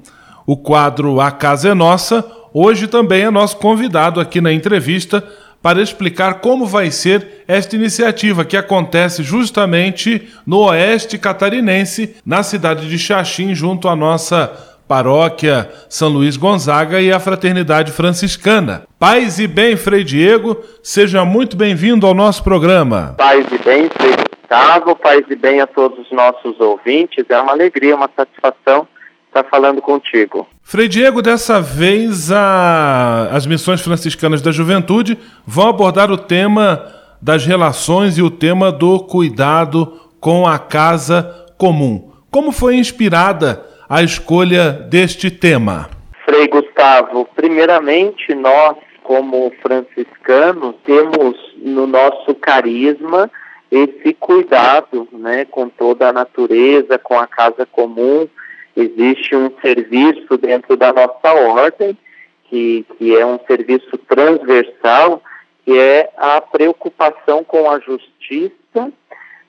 o 0.46 0.56
quadro 0.56 1.20
A 1.20 1.30
Casa 1.30 1.68
é 1.68 1.74
Nossa. 1.74 2.24
Hoje 2.54 2.86
também 2.86 3.24
é 3.24 3.30
nosso 3.30 3.58
convidado 3.58 4.18
aqui 4.18 4.40
na 4.40 4.52
entrevista 4.52 5.22
para 5.62 5.80
explicar 5.80 6.40
como 6.40 6.66
vai 6.66 6.90
ser 6.90 7.44
esta 7.46 7.76
iniciativa 7.76 8.44
que 8.44 8.56
acontece 8.56 9.22
justamente 9.22 10.28
no 10.44 10.66
oeste 10.66 11.16
catarinense, 11.16 12.16
na 12.26 12.42
cidade 12.42 12.88
de 12.88 12.98
Xaxim, 12.98 13.54
junto 13.54 13.88
à 13.88 13.94
nossa 13.94 14.48
paróquia 14.88 15.70
São 15.88 16.08
Luís 16.08 16.36
Gonzaga 16.36 17.00
e 17.00 17.12
a 17.12 17.20
Fraternidade 17.20 17.92
Franciscana. 17.92 18.82
Paz 18.98 19.38
e 19.38 19.46
bem, 19.46 19.76
Frei 19.76 20.04
Diego, 20.04 20.62
seja 20.82 21.24
muito 21.24 21.56
bem-vindo 21.56 22.06
ao 22.06 22.12
nosso 22.12 22.42
programa. 22.42 23.14
Paz 23.16 23.46
e 23.46 23.58
bem, 23.64 23.88
Frei 23.88 24.12
Gustavo, 24.52 24.96
paz 24.96 25.24
e 25.30 25.36
bem 25.36 25.60
a 25.60 25.66
todos 25.66 25.98
os 25.98 26.12
nossos 26.12 26.60
ouvintes. 26.60 27.24
É 27.28 27.40
uma 27.40 27.52
alegria, 27.52 27.96
uma 27.96 28.10
satisfação 28.14 28.86
estar 29.28 29.44
falando 29.44 29.80
contigo. 29.80 30.46
Frei 30.62 30.88
Diego, 30.88 31.20
dessa 31.20 31.60
vez 31.60 32.32
a... 32.32 33.28
as 33.32 33.46
missões 33.46 33.80
franciscanas 33.80 34.40
da 34.40 34.50
juventude 34.50 35.18
vão 35.46 35.68
abordar 35.68 36.10
o 36.10 36.16
tema 36.16 36.90
das 37.20 37.44
relações 37.44 38.16
e 38.16 38.22
o 38.22 38.30
tema 38.30 38.72
do 38.72 39.00
cuidado 39.00 40.00
com 40.18 40.46
a 40.46 40.58
casa 40.58 41.46
comum. 41.58 42.12
Como 42.30 42.50
foi 42.52 42.76
inspirada 42.76 43.64
a 43.88 44.02
escolha 44.02 44.72
deste 44.72 45.30
tema? 45.30 45.90
Frei 46.24 46.48
Gustavo, 46.48 47.28
primeiramente 47.36 48.34
nós, 48.34 48.76
como 49.02 49.52
franciscanos, 49.60 50.74
temos 50.84 51.36
no 51.58 51.86
nosso 51.86 52.34
carisma 52.34 53.30
esse 53.70 54.14
cuidado 54.14 55.08
né, 55.12 55.44
com 55.44 55.68
toda 55.68 56.08
a 56.08 56.12
natureza, 56.12 56.98
com 56.98 57.18
a 57.18 57.26
casa 57.26 57.66
comum, 57.66 58.28
existe 58.76 59.34
um 59.36 59.50
serviço 59.60 60.36
dentro 60.38 60.76
da 60.76 60.92
nossa 60.92 61.32
ordem, 61.32 61.96
que, 62.44 62.84
que 62.98 63.16
é 63.16 63.24
um 63.24 63.38
serviço 63.46 63.96
transversal, 64.08 65.22
que 65.64 65.78
é 65.78 66.10
a 66.16 66.40
preocupação 66.40 67.44
com 67.44 67.70
a 67.70 67.78
justiça, 67.78 68.92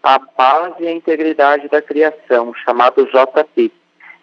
a 0.01 0.19
paz 0.19 0.73
e 0.79 0.88
a 0.88 0.91
integridade 0.91 1.67
da 1.69 1.81
criação, 1.81 2.53
chamado 2.65 3.05
JP. 3.05 3.71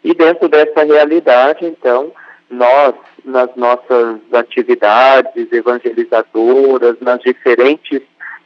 E 0.03 0.15
dentro 0.15 0.49
dessa 0.49 0.83
realidade, 0.85 1.65
então, 1.65 2.13
nós, 2.51 2.95
nas 3.25 3.55
nossas 3.55 4.19
atividades 4.33 5.51
evangelizadoras, 5.53 6.97
nas 7.01 7.21
diferentes 7.21 8.03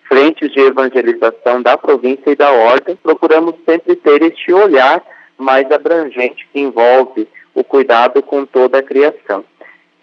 frentes 0.09 0.53
de 0.53 0.61
evangelização 0.61 1.63
da 1.63 1.77
província 1.77 2.31
e 2.31 2.37
da 2.37 2.53
ordem, 2.53 2.97
procuramos 2.97 3.55
sempre 3.65 3.97
ter 3.97 4.23
este 4.23 4.53
olhar 4.53 5.03
mais 5.39 5.71
abrangente 5.71 6.47
que 6.53 6.61
envolve 6.61 7.29
o 7.55 7.63
cuidado 7.63 8.23
com 8.23 8.45
toda 8.45 8.79
a 8.79 8.83
criação. 8.83 9.45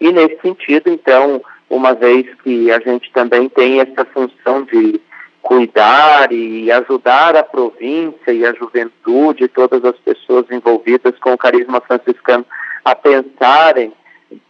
E 0.00 0.10
nesse 0.10 0.40
sentido, 0.40 0.90
então, 0.90 1.42
uma 1.68 1.94
vez 1.94 2.26
que 2.42 2.70
a 2.72 2.80
gente 2.80 3.10
também 3.12 3.48
tem 3.48 3.80
essa 3.80 4.04
função 4.06 4.64
de 4.64 5.00
cuidar 5.42 6.32
e 6.32 6.70
ajudar 6.70 7.36
a 7.36 7.42
província 7.42 8.32
e 8.32 8.46
a 8.46 8.52
juventude, 8.54 9.48
todas 9.48 9.84
as 9.84 9.96
pessoas 9.98 10.46
envolvidas 10.50 11.18
com 11.18 11.32
o 11.32 11.38
carisma 11.38 11.80
franciscano 11.80 12.46
a 12.84 12.94
pensarem 12.94 13.92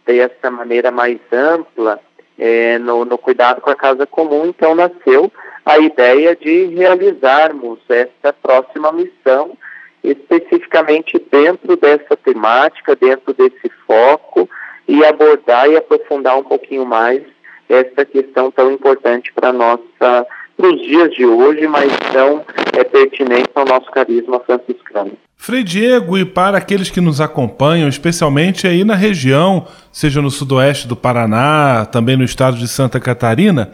dessa 0.05 0.49
maneira 0.49 0.91
mais 0.91 1.19
ampla 1.31 1.99
é, 2.37 2.77
no, 2.79 3.05
no 3.05 3.17
cuidado 3.17 3.61
com 3.61 3.69
a 3.69 3.75
casa 3.75 4.05
comum, 4.05 4.45
então 4.45 4.75
nasceu 4.75 5.31
a 5.65 5.77
ideia 5.79 6.35
de 6.35 6.65
realizarmos 6.65 7.79
essa 7.89 8.33
próxima 8.33 8.91
missão 8.91 9.57
especificamente 10.03 11.21
dentro 11.31 11.77
dessa 11.77 12.17
temática, 12.17 12.95
dentro 12.95 13.33
desse 13.33 13.69
foco 13.87 14.49
e 14.87 15.03
abordar 15.05 15.69
e 15.69 15.77
aprofundar 15.77 16.37
um 16.37 16.43
pouquinho 16.43 16.85
mais 16.85 17.23
essa 17.69 18.05
questão 18.05 18.51
tão 18.51 18.71
importante 18.71 19.31
para 19.33 19.53
nossa 19.53 20.27
para 20.55 20.67
os 20.67 20.81
dias 20.81 21.11
de 21.15 21.25
hoje, 21.25 21.67
mas 21.67 21.91
tão 22.11 22.45
é, 22.77 22.83
pertinente 22.83 23.49
ao 23.55 23.65
nosso 23.65 23.89
carisma 23.91 24.39
franciscano. 24.39 25.13
Frei 25.35 25.63
Diego, 25.63 26.17
e 26.17 26.23
para 26.23 26.57
aqueles 26.57 26.89
que 26.89 27.01
nos 27.01 27.19
acompanham, 27.19 27.89
especialmente 27.89 28.67
aí 28.67 28.83
na 28.83 28.95
região, 28.95 29.67
seja 29.91 30.21
no 30.21 30.29
sudoeste 30.29 30.87
do 30.87 30.95
Paraná, 30.95 31.85
também 31.85 32.15
no 32.15 32.23
estado 32.23 32.55
de 32.55 32.67
Santa 32.67 32.99
Catarina, 32.99 33.73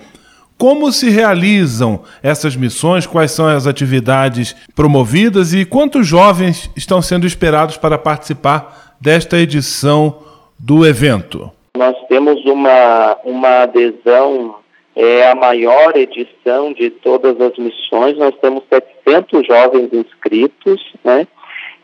como 0.59 0.91
se 0.91 1.09
realizam 1.09 2.03
essas 2.21 2.53
missões? 2.53 3.07
Quais 3.07 3.31
são 3.31 3.47
as 3.47 3.65
atividades 3.65 4.53
promovidas 4.75 5.53
e 5.53 5.63
quantos 5.63 6.05
jovens 6.05 6.69
estão 6.75 7.01
sendo 7.01 7.25
esperados 7.25 7.77
para 7.77 7.97
participar 7.97 8.95
desta 8.99 9.37
edição 9.37 10.19
do 10.59 10.85
evento? 10.85 11.49
Nós 11.77 11.95
temos 12.09 12.43
uma, 12.45 13.17
uma 13.23 13.63
adesão 13.63 14.55
é 14.95 15.31
a 15.31 15.33
maior 15.33 15.95
edição 15.95 16.73
de 16.73 16.89
todas 16.89 17.39
as 17.39 17.57
missões. 17.57 18.17
Nós 18.17 18.35
temos 18.41 18.63
700 18.69 19.47
jovens 19.47 19.93
inscritos, 19.93 20.93
né? 21.05 21.25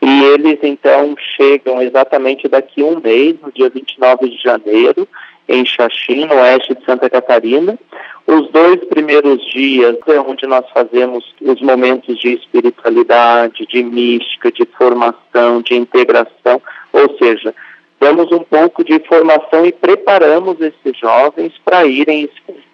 E 0.02 0.24
eles 0.24 0.58
então 0.62 1.14
chegam 1.34 1.80
exatamente 1.80 2.46
daqui 2.46 2.82
a 2.82 2.84
um 2.84 3.00
mês, 3.00 3.36
no 3.40 3.50
dia 3.50 3.70
29 3.70 4.28
de 4.28 4.36
janeiro, 4.42 5.08
em 5.48 5.64
Xaxim, 5.64 6.26
no 6.26 6.34
oeste 6.34 6.74
de 6.74 6.84
Santa 6.84 7.08
Catarina. 7.08 7.78
Os 8.26 8.50
dois 8.50 8.84
primeiros 8.86 9.44
dias 9.52 9.96
é 10.08 10.20
onde 10.20 10.46
nós 10.46 10.64
fazemos 10.70 11.24
os 11.40 11.60
momentos 11.60 12.18
de 12.18 12.34
espiritualidade, 12.34 13.66
de 13.66 13.82
mística, 13.84 14.50
de 14.50 14.66
formação, 14.76 15.62
de 15.62 15.76
integração, 15.76 16.60
ou 16.92 17.16
seja, 17.18 17.54
damos 18.00 18.30
um 18.32 18.40
pouco 18.40 18.82
de 18.82 18.98
formação 19.00 19.64
e 19.64 19.72
preparamos 19.72 20.60
esses 20.60 20.98
jovens 20.98 21.52
para 21.64 21.86
irem 21.86 22.28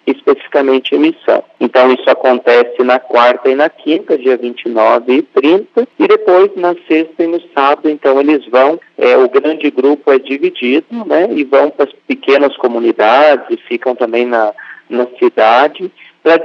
especificamente 0.05 0.95
em 0.95 0.99
missão. 0.99 1.43
Então 1.59 1.91
isso 1.91 2.09
acontece 2.09 2.83
na 2.83 2.99
quarta 2.99 3.49
e 3.49 3.55
na 3.55 3.69
quinta, 3.69 4.17
dia 4.17 4.37
29 4.37 5.13
e 5.13 5.21
30, 5.21 5.87
e 5.99 6.07
depois 6.07 6.51
na 6.55 6.75
sexta 6.87 7.23
e 7.23 7.27
no 7.27 7.41
sábado, 7.53 7.89
então 7.89 8.19
eles 8.19 8.45
vão, 8.47 8.79
é, 8.97 9.17
o 9.17 9.29
grande 9.29 9.69
grupo 9.71 10.11
é 10.11 10.19
dividido, 10.19 11.05
né, 11.05 11.29
e 11.31 11.43
vão 11.43 11.69
para 11.69 11.85
as 11.85 11.93
pequenas 12.07 12.55
comunidades 12.57 13.45
e 13.49 13.57
ficam 13.57 13.95
também 13.95 14.25
na, 14.25 14.53
na 14.89 15.07
cidade 15.17 15.91
para 16.21 16.37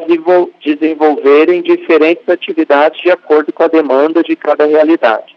desenvolverem 0.64 1.62
diferentes 1.62 2.28
atividades 2.28 3.00
de 3.00 3.10
acordo 3.10 3.52
com 3.52 3.62
a 3.62 3.68
demanda 3.68 4.22
de 4.22 4.34
cada 4.34 4.66
realidade. 4.66 5.36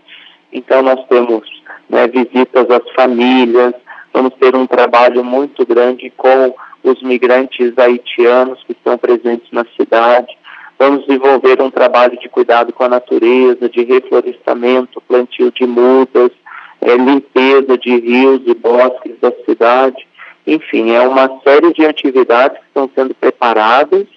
Então 0.51 0.81
nós 0.81 1.05
temos 1.07 1.43
né, 1.89 2.07
visitas 2.07 2.69
às 2.69 2.91
famílias, 2.95 3.73
vamos 4.13 4.33
ter 4.39 4.55
um 4.55 4.65
trabalho 4.65 5.23
muito 5.23 5.65
grande 5.65 6.11
com 6.17 6.53
os 6.83 7.01
migrantes 7.01 7.77
haitianos 7.77 8.63
que 8.63 8.71
estão 8.71 8.97
presentes 8.97 9.51
na 9.51 9.65
cidade. 9.77 10.35
Vamos 10.79 11.05
desenvolver 11.05 11.61
um 11.61 11.69
trabalho 11.69 12.17
de 12.19 12.27
cuidado 12.27 12.73
com 12.73 12.83
a 12.83 12.89
natureza, 12.89 13.69
de 13.69 13.83
reflorestamento, 13.83 15.01
plantio 15.01 15.51
de 15.51 15.65
mudas, 15.65 16.31
é, 16.81 16.95
limpeza 16.95 17.77
de 17.77 17.99
rios 17.99 18.41
e 18.45 18.55
bosques 18.55 19.13
da 19.21 19.31
cidade. 19.45 20.07
Enfim, 20.45 20.91
é 20.91 21.01
uma 21.01 21.39
série 21.43 21.71
de 21.73 21.85
atividades 21.85 22.57
que 22.57 22.65
estão 22.65 22.89
sendo 22.95 23.13
preparadas 23.13 24.07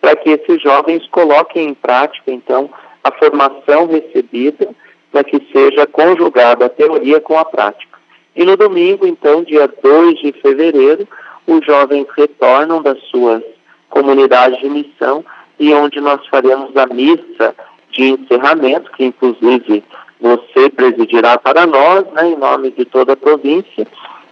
para 0.00 0.14
que 0.16 0.30
esses 0.30 0.62
jovens 0.62 1.06
coloquem 1.08 1.68
em 1.68 1.74
prática, 1.74 2.30
então, 2.30 2.70
a 3.02 3.10
formação 3.12 3.86
recebida 3.86 4.68
para 5.10 5.24
que 5.24 5.44
seja 5.52 5.86
conjugada 5.86 6.66
a 6.66 6.68
teoria 6.68 7.20
com 7.20 7.38
a 7.38 7.44
prática. 7.44 7.98
E 8.34 8.44
no 8.44 8.56
domingo, 8.56 9.06
então, 9.06 9.42
dia 9.42 9.68
2 9.82 10.20
de 10.20 10.32
fevereiro, 10.40 11.06
os 11.46 11.64
jovens 11.64 12.06
retornam 12.16 12.82
das 12.82 12.98
suas 13.04 13.42
comunidades 13.88 14.60
de 14.60 14.68
missão 14.68 15.24
e 15.58 15.72
onde 15.72 16.00
nós 16.00 16.26
faremos 16.28 16.76
a 16.76 16.86
missa 16.86 17.54
de 17.90 18.10
encerramento, 18.10 18.90
que 18.92 19.04
inclusive 19.04 19.84
você 20.20 20.70
presidirá 20.70 21.36
para 21.38 21.66
nós, 21.66 22.04
né, 22.12 22.30
em 22.30 22.36
nome 22.36 22.70
de 22.70 22.84
toda 22.84 23.12
a 23.12 23.16
província, 23.16 23.86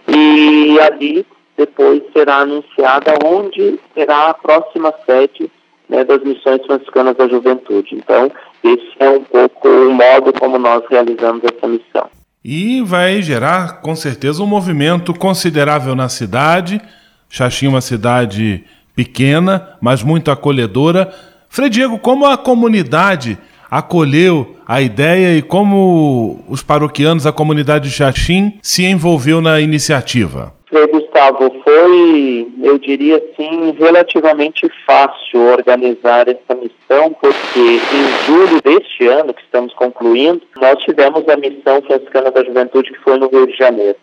e 0.07 0.79
ali 0.79 1.25
depois 1.57 2.01
será 2.13 2.37
anunciada 2.37 3.13
onde 3.23 3.79
será 3.93 4.29
a 4.29 4.33
próxima 4.33 4.93
sede 5.05 5.51
né, 5.87 6.03
das 6.03 6.23
missões 6.23 6.65
franciscanas 6.65 7.15
da 7.17 7.27
juventude. 7.27 7.95
Então, 7.95 8.31
esse 8.63 8.91
é 8.99 9.09
um 9.09 9.23
pouco 9.23 9.67
o 9.67 9.93
modo 9.93 10.33
como 10.39 10.57
nós 10.57 10.83
realizamos 10.89 11.43
essa 11.43 11.67
missão. 11.67 12.09
E 12.43 12.81
vai 12.81 13.21
gerar, 13.21 13.81
com 13.81 13.95
certeza, 13.95 14.41
um 14.41 14.47
movimento 14.47 15.13
considerável 15.13 15.93
na 15.93 16.09
cidade. 16.09 16.81
Xaxim 17.31 17.67
é 17.67 17.69
uma 17.69 17.81
cidade 17.81 18.63
pequena, 18.93 19.77
mas 19.81 20.03
muito 20.03 20.29
acolhedora. 20.29 21.11
Frei 21.49 21.69
Diego, 21.69 21.97
como 21.97 22.25
a 22.25 22.37
comunidade 22.37 23.37
acolheu 23.69 24.57
a 24.67 24.81
ideia 24.81 25.37
e 25.37 25.41
como 25.41 26.43
os 26.49 26.61
paroquianos, 26.61 27.25
a 27.25 27.31
comunidade 27.31 27.89
de 27.89 27.95
Xaxim, 27.95 28.59
se 28.61 28.83
envolveu 28.83 29.39
na 29.39 29.61
iniciativa? 29.61 30.53
Frei 30.67 30.87
Gustavo, 30.87 31.53
foi, 31.63 32.47
eu 32.63 32.77
diria 32.77 33.17
assim, 33.17 33.75
relativamente 33.77 34.69
fácil 34.85 35.41
organizar 35.51 36.27
essa 36.27 36.55
missão, 36.55 37.13
porque 37.19 37.59
em 37.59 38.25
julho 38.25 38.61
deste 38.61 39.07
ano, 39.07 39.33
que 39.33 39.41
estamos 39.41 39.73
concluindo, 39.73 40.41
nós 40.57 40.81
tivemos 40.83 41.27
a 41.27 41.37
missão 41.37 41.81
franciscana 41.81 42.31
da 42.31 42.43
juventude 42.43 42.91
que 42.91 42.99
foi 42.99 43.17
no 43.17 43.29
Rio 43.29 43.47
de 43.47 43.57
Janeiro. 43.57 43.97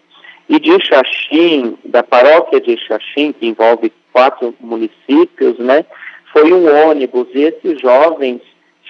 E 0.48 0.58
de 0.58 0.78
Xaxim, 0.84 1.76
da 1.84 2.02
paróquia 2.02 2.60
de 2.60 2.76
Xaxim, 2.78 3.32
que 3.32 3.46
envolve 3.46 3.92
quatro 4.12 4.54
municípios, 4.60 5.58
né, 5.58 5.84
foi 6.32 6.52
um 6.52 6.88
ônibus 6.88 7.28
e 7.34 7.42
esses 7.42 7.80
jovens 7.80 8.40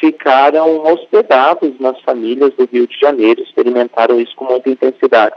ficaram 0.01 0.85
hospedados 0.85 1.79
nas 1.81 2.01
famílias 2.03 2.53
do 2.55 2.68
Rio 2.73 2.87
de 2.87 2.99
Janeiro, 2.99 3.42
experimentaram 3.42 4.21
isso 4.21 4.35
com 4.37 4.44
muita 4.44 4.71
intensidade. 4.71 5.35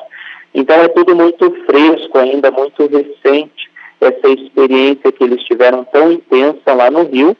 Então 0.54 0.76
é 0.76 0.88
tudo 0.90 1.16
muito 1.16 1.50
fresco 1.66 2.18
ainda, 2.18 2.52
muito 2.52 2.86
recente, 2.88 3.72
essa 4.00 4.28
experiência 4.30 5.12
que 5.12 5.24
eles 5.24 5.44
tiveram 5.44 5.84
tão 5.86 6.12
intensa 6.12 6.74
lá 6.74 6.90
no 6.92 7.04
Rio, 7.04 7.36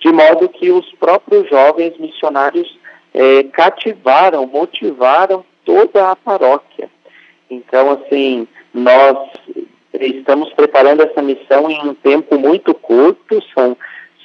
de 0.00 0.12
modo 0.12 0.48
que 0.48 0.70
os 0.70 0.90
próprios 0.94 1.48
jovens 1.48 1.98
missionários 1.98 2.78
é, 3.12 3.42
cativaram, 3.44 4.46
motivaram 4.46 5.44
toda 5.64 6.10
a 6.10 6.16
paróquia. 6.16 6.88
Então, 7.50 7.90
assim, 7.92 8.46
nós 8.74 9.16
estamos 9.94 10.52
preparando 10.52 11.02
essa 11.02 11.22
missão 11.22 11.70
em 11.70 11.80
um 11.88 11.94
tempo 11.94 12.38
muito 12.38 12.74
curto, 12.74 13.42
são 13.54 13.76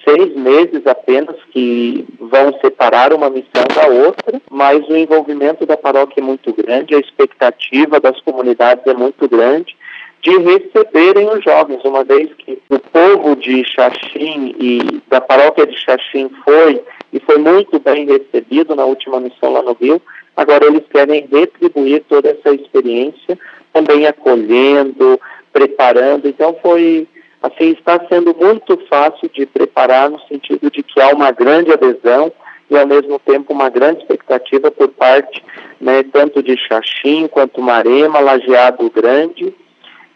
seis 0.03 0.35
meses 0.35 0.85
apenas 0.87 1.35
que 1.51 2.05
vão 2.19 2.53
separar 2.59 3.13
uma 3.13 3.29
missão 3.29 3.63
da 3.73 3.87
outra, 3.87 4.41
mas 4.49 4.87
o 4.87 4.95
envolvimento 4.95 5.65
da 5.65 5.77
paróquia 5.77 6.21
é 6.21 6.23
muito 6.23 6.51
grande, 6.53 6.95
a 6.95 6.99
expectativa 6.99 7.99
das 7.99 8.19
comunidades 8.21 8.85
é 8.87 8.93
muito 8.93 9.27
grande 9.29 9.75
de 10.21 10.37
receberem 10.37 11.29
os 11.29 11.43
jovens, 11.43 11.83
uma 11.83 12.03
vez 12.03 12.31
que 12.35 12.61
o 12.69 12.79
povo 12.79 13.35
de 13.35 13.63
Xaxim 13.65 14.55
e 14.59 15.01
da 15.09 15.19
paróquia 15.19 15.65
de 15.65 15.75
Xaxim 15.77 16.29
foi 16.43 16.81
e 17.11 17.19
foi 17.19 17.37
muito 17.37 17.79
bem 17.79 18.05
recebido 18.05 18.75
na 18.75 18.85
última 18.85 19.19
missão 19.19 19.51
lá 19.51 19.61
no 19.61 19.73
Rio, 19.73 20.01
agora 20.35 20.65
eles 20.65 20.83
querem 20.89 21.27
retribuir 21.31 22.03
toda 22.07 22.29
essa 22.29 22.53
experiência, 22.53 23.37
também 23.73 24.05
acolhendo, 24.07 25.19
preparando, 25.51 26.27
então 26.27 26.55
foi 26.61 27.07
assim, 27.41 27.71
está 27.71 27.99
sendo 28.07 28.35
muito 28.35 28.77
fácil 28.87 29.29
de 29.33 29.45
preparar 29.45 30.09
no 30.09 30.19
sentido 30.27 30.69
de 30.69 30.83
que 30.83 31.01
há 31.01 31.09
uma 31.09 31.31
grande 31.31 31.71
adesão 31.71 32.31
e, 32.69 32.77
ao 32.77 32.87
mesmo 32.87 33.19
tempo, 33.19 33.51
uma 33.51 33.69
grande 33.69 34.01
expectativa 34.01 34.71
por 34.71 34.89
parte, 34.89 35.43
né, 35.79 36.03
tanto 36.03 36.41
de 36.41 36.55
Xaxim 36.55 37.27
quanto 37.27 37.61
Marema, 37.61 38.19
Lajeado 38.19 38.89
Grande. 38.89 39.53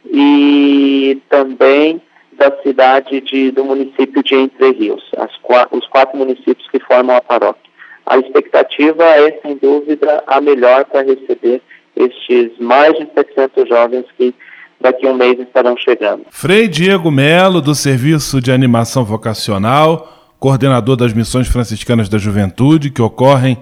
E 0.05 1.19
também 1.27 1.99
da 2.37 2.51
cidade 2.61 3.21
de, 3.21 3.51
do 3.51 3.63
município 3.63 4.23
de 4.23 4.35
Entre 4.35 4.71
Rios, 4.71 5.03
as, 5.17 5.31
os 5.71 5.87
quatro 5.87 6.17
municípios 6.17 6.67
que 6.71 6.79
formam 6.79 7.15
a 7.15 7.21
paróquia. 7.21 7.71
A 8.05 8.17
expectativa 8.17 9.03
é, 9.03 9.39
sem 9.41 9.57
dúvida, 9.57 10.23
a 10.27 10.39
melhor 10.39 10.85
para 10.85 11.01
receber 11.01 11.61
estes 11.95 12.51
mais 12.59 12.93
de 12.93 13.07
700 13.13 13.67
jovens 13.67 14.05
que 14.17 14.33
daqui 14.79 15.07
a 15.07 15.11
um 15.11 15.15
mês 15.15 15.39
estarão 15.39 15.75
chegando. 15.77 16.25
Frei 16.29 16.67
Diego 16.67 17.09
Melo, 17.09 17.61
do 17.61 17.73
Serviço 17.73 18.41
de 18.41 18.51
Animação 18.51 19.03
Vocacional, 19.03 20.33
coordenador 20.39 20.95
das 20.95 21.13
Missões 21.13 21.47
Franciscanas 21.47 22.09
da 22.09 22.17
Juventude, 22.17 22.91
que 22.91 23.01
ocorrem 23.01 23.57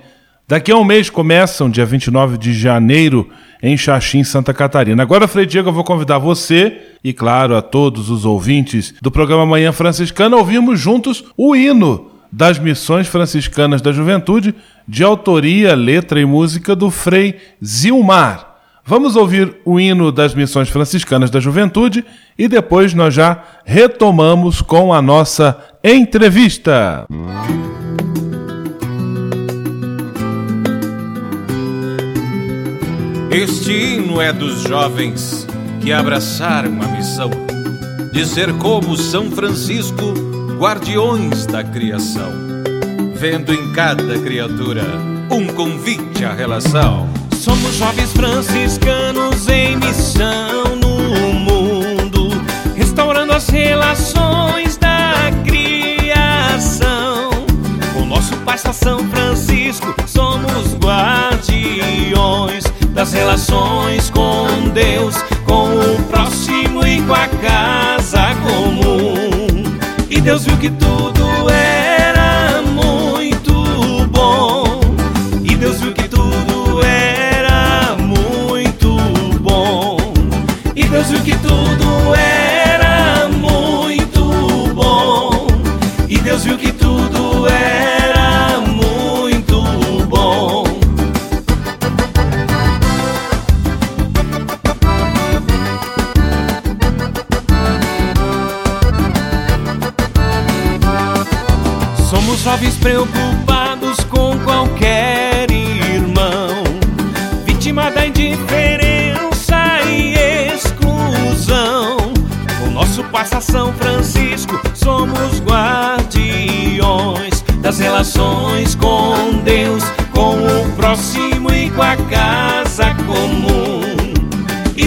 daqui 0.47 0.71
a 0.71 0.77
um 0.77 0.84
mês, 0.84 1.10
começam 1.10 1.69
dia 1.69 1.86
29 1.86 2.38
de 2.38 2.53
janeiro 2.53 3.29
em 3.62 3.77
Xaxim, 3.77 4.23
Santa 4.23 4.53
Catarina. 4.53 5.01
Agora, 5.01 5.27
Frei 5.27 5.45
Diego, 5.45 5.69
eu 5.69 5.73
vou 5.73 5.84
convidar 5.84 6.17
você 6.17 6.82
e, 7.03 7.13
claro, 7.13 7.56
a 7.56 7.62
todos 7.62 8.10
os 8.10 8.25
ouvintes 8.25 8.93
do 9.01 9.10
programa 9.10 9.45
Manhã 9.45 9.71
Franciscana 9.71 10.36
ouvirmos 10.36 10.79
juntos 10.79 11.23
o 11.38 11.56
hino 11.56 12.12
das 12.32 12.58
Missões 12.58 13.08
Franciscanas 13.08 13.82
da 13.82 13.91
Juventude, 13.91 14.56
de 14.88 15.03
autoria, 15.03 15.75
letra 15.75 16.19
e 16.19 16.25
música 16.25 16.75
do 16.75 16.89
Frei 16.89 17.38
Zilmar. 17.63 18.53
Vamos 18.86 19.15
ouvir 19.15 19.56
o 19.63 19.79
hino 19.79 20.12
das 20.12 20.34
Missões 20.34 20.67
Franciscanas 20.67 21.29
da 21.29 21.39
Juventude 21.39 22.03
e 22.38 22.49
depois 22.49 22.93
nós 22.93 23.13
já 23.13 23.41
retomamos 23.63 24.62
com 24.62 24.93
a 24.93 25.01
nossa 25.01 25.58
entrevista. 25.82 27.06
Este 33.34 33.72
hino 33.72 34.22
é 34.22 34.32
dos 34.32 34.62
jovens 34.62 35.48
que 35.82 35.91
abraçaram 35.91 36.80
a 36.84 36.88
missão 36.89 37.32
de 38.12 38.28
ser 38.28 38.54
como 38.60 38.96
São 38.96 39.32
Francisco, 39.32 40.13
guardiões 40.60 41.48
da 41.48 41.63
criação, 41.63 42.32
vendo 43.15 43.52
em 43.52 43.74
cada 43.74 44.19
criatura 44.19 44.84
um 45.32 45.48
convite 45.48 46.24
à 46.24 46.32
relação. 46.32 47.10
Somos 47.36 47.74
jovens 47.74 48.13
franciscanos 48.13 49.48
em 49.50 49.78
missão 49.78 50.76
no 50.76 51.34
mundo, 51.34 52.30
restaurando 52.76 53.34
as 53.34 53.50
relações 53.50 54.78
da 54.78 55.32
criação. 55.43 57.32
Com 57.96 58.06
nosso 58.06 58.38
Pasta 58.46 58.72
São 58.72 59.00
Francisco, 59.10 59.91
somos 60.06 60.33
relações 63.13 64.10
com 64.10 64.69
Deus, 64.73 65.15
com 65.45 65.76
o 65.76 66.04
próximo 66.10 66.86
e 66.86 67.02
com 67.04 67.13
a 67.13 67.28
casa 67.28 68.36
comum. 68.41 69.78
E 70.10 70.19
Deus 70.19 70.45
viu 70.45 70.58
que 70.58 70.69
tudo 70.69 71.49
era 71.49 71.62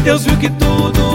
Deus 0.07 0.25
viu 0.25 0.39
que 0.39 0.49
tudo 0.51 1.06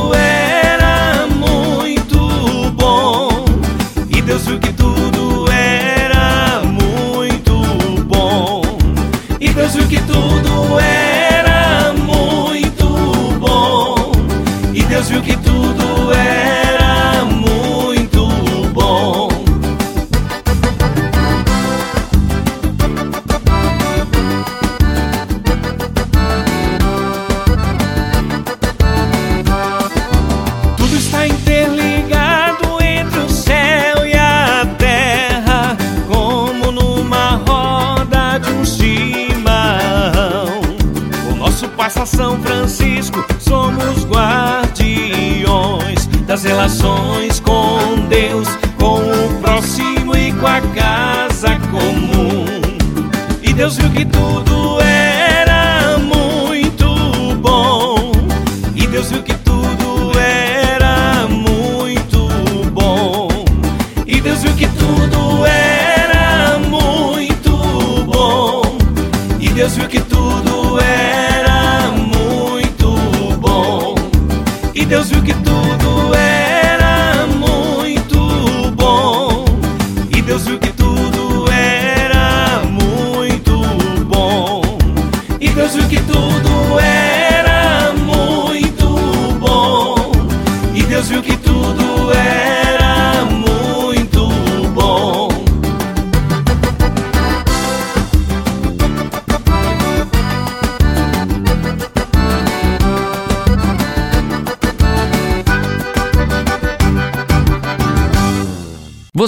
relações 46.62 47.40
com 47.40 48.08
Deus, 48.08 48.48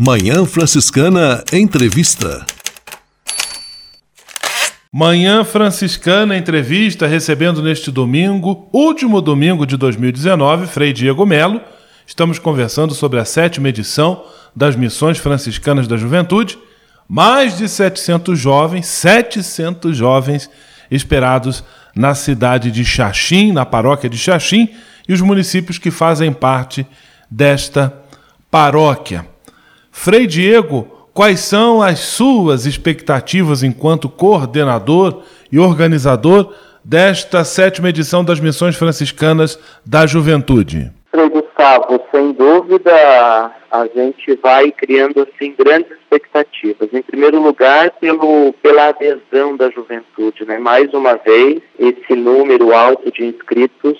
Manhã 0.00 0.46
Franciscana 0.46 1.42
Entrevista. 1.52 2.46
Manhã 4.92 5.42
Franciscana 5.42 6.36
Entrevista, 6.36 7.04
recebendo 7.04 7.60
neste 7.60 7.90
domingo, 7.90 8.68
último 8.72 9.20
domingo 9.20 9.66
de 9.66 9.76
2019, 9.76 10.68
Frei 10.68 10.92
Diego 10.92 11.26
Melo. 11.26 11.60
Estamos 12.06 12.38
conversando 12.38 12.94
sobre 12.94 13.18
a 13.18 13.24
sétima 13.24 13.70
edição 13.70 14.24
das 14.54 14.76
Missões 14.76 15.18
Franciscanas 15.18 15.88
da 15.88 15.96
Juventude. 15.96 16.56
Mais 17.08 17.58
de 17.58 17.68
700 17.68 18.38
jovens, 18.38 18.86
700 18.86 19.96
jovens 19.96 20.48
esperados 20.88 21.64
na 21.92 22.14
cidade 22.14 22.70
de 22.70 22.84
Xaxim, 22.84 23.50
na 23.50 23.66
paróquia 23.66 24.08
de 24.08 24.16
Xaxim, 24.16 24.68
e 25.08 25.12
os 25.12 25.20
municípios 25.20 25.76
que 25.76 25.90
fazem 25.90 26.32
parte 26.32 26.86
desta 27.28 27.92
paróquia. 28.48 29.26
Frei 30.00 30.28
Diego, 30.28 30.86
quais 31.12 31.40
são 31.40 31.82
as 31.82 31.98
suas 31.98 32.66
expectativas 32.66 33.64
enquanto 33.64 34.08
coordenador 34.08 35.24
e 35.50 35.58
organizador 35.58 36.54
desta 36.84 37.42
sétima 37.42 37.88
edição 37.88 38.24
das 38.24 38.38
Missões 38.38 38.76
Franciscanas 38.76 39.58
da 39.84 40.06
Juventude? 40.06 40.92
Frei 41.10 41.28
Gustavo, 41.28 42.00
sem 42.12 42.30
dúvida 42.32 42.92
a 43.72 43.86
gente 43.92 44.38
vai 44.40 44.70
criando 44.70 45.20
assim 45.20 45.52
grandes 45.58 45.90
expectativas. 45.90 46.88
Em 46.92 47.02
primeiro 47.02 47.42
lugar, 47.42 47.90
pelo, 48.00 48.52
pela 48.62 48.90
adesão 48.90 49.56
da 49.56 49.68
juventude, 49.68 50.44
né? 50.46 50.58
Mais 50.58 50.94
uma 50.94 51.16
vez, 51.16 51.60
esse 51.76 52.14
número 52.14 52.72
alto 52.72 53.10
de 53.10 53.24
inscritos 53.24 53.98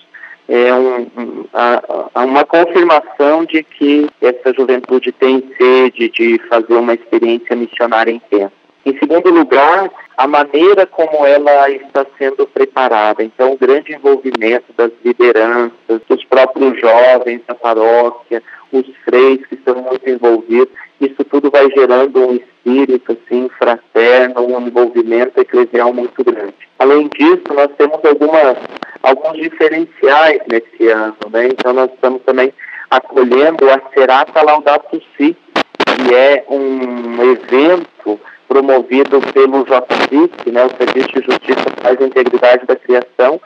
é 0.48 0.74
um, 0.74 1.44
a, 1.52 2.08
a 2.14 2.24
uma 2.24 2.44
confirmação 2.44 3.44
de 3.44 3.62
que 3.62 4.08
essa 4.20 4.52
juventude 4.54 5.12
tem 5.12 5.44
sede 5.58 6.08
de 6.08 6.40
fazer 6.48 6.74
uma 6.74 6.94
experiência 6.94 7.54
missionária 7.54 8.10
intensa. 8.10 8.52
Em 8.86 8.98
segundo 8.98 9.28
lugar, 9.28 9.90
a 10.16 10.26
maneira 10.26 10.86
como 10.86 11.26
ela 11.26 11.70
está 11.70 12.06
sendo 12.16 12.46
preparada. 12.46 13.22
Então, 13.22 13.52
o 13.52 13.58
grande 13.58 13.92
envolvimento 13.92 14.72
das 14.74 14.90
lideranças, 15.04 16.00
dos 16.08 16.24
próprios 16.24 16.80
jovens 16.80 17.42
da 17.46 17.54
paróquia, 17.54 18.42
os 18.72 18.86
freis 19.04 19.44
que 19.46 19.54
estão 19.54 19.74
muito 19.82 20.08
envolvidos, 20.08 20.72
isso 21.00 21.24
tudo 21.24 21.50
vai 21.50 21.70
gerando 21.70 22.18
um 22.20 22.34
espírito 22.34 23.12
assim 23.12 23.48
fraterno, 23.58 24.46
um 24.46 24.66
envolvimento 24.66 25.40
eclesial 25.40 25.92
muito 25.92 26.24
grande. 26.24 26.54
Além 26.78 27.08
disso, 27.08 27.44
nós 27.54 27.68
temos 27.76 28.00
algumas 28.04 28.56
alguns 29.02 29.36
diferenciais 29.36 30.40
nesse 30.50 30.88
ano, 30.88 31.16
né? 31.30 31.46
Então 31.46 31.72
nós 31.72 31.90
estamos 31.92 32.22
também 32.22 32.52
acolhendo 32.90 33.70
a 33.70 33.80
Serata 33.92 34.42
Laudato 34.42 35.00
Si, 35.16 35.36
que 35.84 36.14
é 36.14 36.44
um 36.48 37.32
evento 37.32 38.20
promovido 38.48 39.20
pelo 39.32 39.64
JCIC, 39.64 40.50
né, 40.50 40.64
o 40.64 40.70
Serviço 40.70 41.08
de 41.08 41.26
Justiça, 41.26 41.70
Paz 41.82 42.00
e 42.00 42.04
Integridade 42.04 42.64
da 42.66 42.74
Criação, 42.74 43.38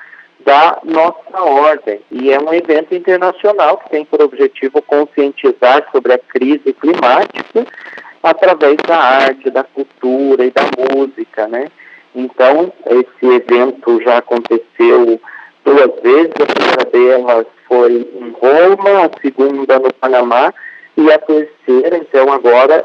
da 0.44 0.78
nossa 0.84 1.42
ordem. 1.42 2.00
E 2.10 2.32
é 2.32 2.38
um 2.38 2.52
evento 2.52 2.94
internacional 2.94 3.78
que 3.78 3.90
tem 3.90 4.04
por 4.04 4.22
objetivo 4.22 4.82
conscientizar 4.82 5.86
sobre 5.92 6.14
a 6.14 6.18
crise 6.18 6.72
climática 6.72 7.66
através 8.22 8.76
da 8.86 8.96
arte, 8.96 9.50
da 9.50 9.64
cultura 9.64 10.44
e 10.44 10.50
da 10.50 10.62
música, 10.94 11.48
né? 11.48 11.68
Então, 12.14 12.72
esse 12.86 13.34
evento 13.34 14.00
já 14.02 14.18
aconteceu 14.18 15.20
duas 15.64 16.02
vezes, 16.02 16.32
a 16.40 16.46
primeira 16.46 16.84
delas 16.92 17.46
foi 17.66 18.08
em 18.14 18.30
Roma, 18.32 19.06
a 19.06 19.20
segunda 19.20 19.78
no 19.78 19.92
Panamá 19.94 20.52
e 20.96 21.10
a 21.10 21.18
terceira, 21.18 21.96
então 21.96 22.30
agora 22.32 22.84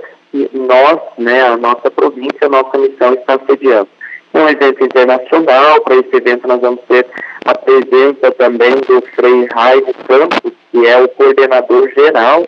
nós, 0.54 1.00
né, 1.17 1.41
a 1.41 1.58
nossa 1.58 1.89
província, 1.91 2.46
a 2.46 2.50
nossa 2.50 2.78
missão 2.78 3.13
está 3.13 3.39
sediando. 3.48 3.89
Um 4.34 4.48
evento 4.50 4.84
internacional, 4.84 5.82
para 5.82 5.96
esse 5.96 6.16
evento 6.16 6.48
nós 6.48 6.60
vamos 6.60 6.82
ter 6.88 7.06
a 7.46 7.58
presença 7.58 8.32
também 8.32 8.72
do 8.72 9.02
Frei 9.16 9.48
Raio 9.54 9.94
Campos, 10.08 10.52
que 10.72 10.86
é 10.86 11.02
o 11.02 11.08
coordenador 11.10 11.90
geral 11.96 12.46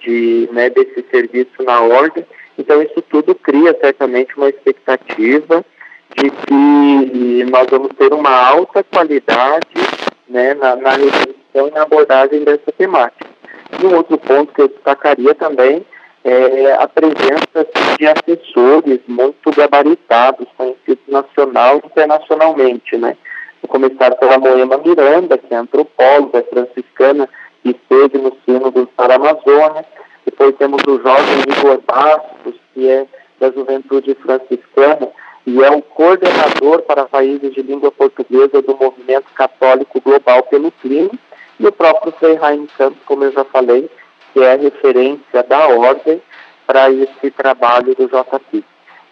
de, 0.00 0.48
né, 0.52 0.70
desse 0.70 1.04
serviço 1.10 1.62
na 1.64 1.80
ordem. 1.80 2.24
Então 2.58 2.80
isso 2.82 3.02
tudo 3.10 3.34
cria 3.34 3.76
certamente 3.80 4.36
uma 4.36 4.48
expectativa 4.48 5.64
de 6.16 6.30
que 6.30 7.44
nós 7.50 7.66
vamos 7.70 7.88
ter 7.98 8.12
uma 8.12 8.30
alta 8.30 8.82
qualidade 8.84 9.66
né, 10.28 10.54
na, 10.54 10.76
na 10.76 10.90
reflexão 10.90 11.68
e 11.68 11.70
na 11.72 11.82
abordagem 11.82 12.44
dessa 12.44 12.72
temática. 12.78 13.26
E 13.82 13.84
um 13.84 13.96
outro 13.96 14.16
ponto 14.16 14.52
que 14.52 14.62
eu 14.62 14.68
destacaria 14.68 15.34
também 15.34 15.84
é 16.28 16.72
a 16.72 16.88
presença 16.88 17.66
de 17.96 18.06
assessores 18.06 19.00
muito 19.06 19.50
gabaritados, 19.56 20.48
conhecidos 20.56 21.06
nacional 21.06 21.76
e 21.76 21.86
internacionalmente, 21.86 22.96
né? 22.96 23.16
Vou 23.62 23.70
começar 23.70 24.12
pela 24.16 24.36
Moema 24.36 24.76
Miranda, 24.78 25.38
que 25.38 25.54
é 25.54 25.56
antropóloga 25.56 26.44
franciscana, 26.50 27.28
que 27.62 27.70
esteve 27.70 28.18
no 28.18 28.36
sino 28.44 28.72
do 28.72 28.88
Amazônia. 28.98 29.84
Depois 30.24 30.56
temos 30.56 30.82
o 30.88 31.00
jovem 31.00 31.42
Igor 31.48 31.80
Bastos, 31.86 32.54
que 32.74 32.88
é 32.88 33.06
da 33.38 33.50
juventude 33.52 34.14
franciscana, 34.16 35.08
e 35.46 35.62
é 35.62 35.70
o 35.70 35.80
coordenador 35.80 36.82
para 36.82 37.04
países 37.04 37.54
de 37.54 37.62
língua 37.62 37.92
portuguesa 37.92 38.60
do 38.60 38.76
Movimento 38.76 39.26
Católico 39.32 40.00
Global 40.00 40.42
pelo 40.44 40.72
Clima, 40.72 41.12
e 41.60 41.66
o 41.66 41.72
próprio 41.72 42.12
Frei 42.12 42.34
Raim 42.34 42.66
Campos, 42.76 42.98
como 43.06 43.24
eu 43.24 43.32
já 43.32 43.44
falei, 43.44 43.88
que 44.36 44.42
é 44.42 44.54
referência 44.54 45.42
da 45.48 45.66
ordem 45.68 46.20
para 46.66 46.90
esse 46.90 47.30
trabalho 47.30 47.94
do 47.94 48.06
JP. 48.06 48.62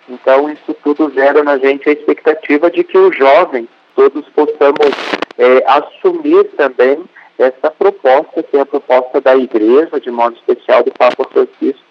Então, 0.07 0.51
isso 0.51 0.77
tudo 0.85 1.11
gera 1.15 1.43
na 1.43 1.57
gente 1.57 1.89
a 1.89 1.93
expectativa 1.93 2.71
de 2.71 2.85
que 2.85 2.99
os 2.99 3.17
jovens 3.17 3.67
todos 3.97 4.29
possamos 4.35 4.91
é, 5.39 5.65
assumir 5.67 6.45
também 6.59 7.03
essa 7.39 7.71
proposta, 7.71 8.43
que 8.43 8.55
é 8.55 8.61
a 8.61 8.67
proposta 8.67 9.19
da 9.19 9.35
Igreja, 9.35 9.99
de 9.99 10.11
modo 10.11 10.37
especial 10.37 10.83
do 10.83 10.93
Papa 10.93 11.25
Francisco, 11.33 11.83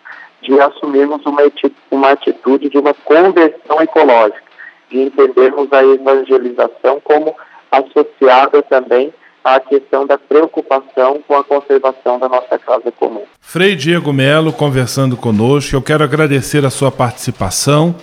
de 0.44 0.62
assumirmos 0.62 1.26
uma, 1.26 1.42
uma 1.90 2.12
atitude 2.12 2.70
de 2.70 2.78
uma 2.78 2.94
conversão 2.94 3.82
ecológica, 3.82 4.44
de 4.92 5.02
entendermos 5.02 5.74
a 5.74 5.84
evangelização 5.84 7.02
como 7.04 7.36
associada 7.72 8.62
também 8.62 9.12
à 9.44 9.60
questão 9.60 10.06
da 10.06 10.18
preocupação 10.18 11.22
com 11.28 11.36
a 11.36 11.44
conservação 11.44 12.20
da 12.20 12.30
nossa 12.30 12.58
casa 12.58 12.92
comum. 12.92 13.24
Frei 13.42 13.76
Diego 13.76 14.14
Melo 14.14 14.54
conversando 14.54 15.18
conosco, 15.18 15.76
eu 15.76 15.82
quero 15.82 16.04
agradecer 16.04 16.66
a 16.66 16.70
sua 16.70 16.92
participação, 16.92 17.96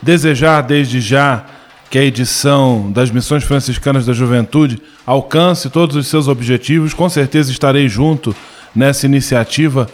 desejar 0.00 0.62
desde 0.62 1.00
já 1.00 1.44
que 1.90 1.98
a 1.98 2.02
edição 2.02 2.90
das 2.92 3.10
Missões 3.10 3.44
Franciscanas 3.44 4.06
da 4.06 4.12
Juventude 4.12 4.82
alcance 5.06 5.70
todos 5.70 5.96
os 5.96 6.06
seus 6.06 6.28
objetivos. 6.28 6.92
Com 6.92 7.08
certeza 7.08 7.50
estarei 7.50 7.88
junto 7.88 8.34
nessa 8.74 9.06
iniciativa 9.06 9.88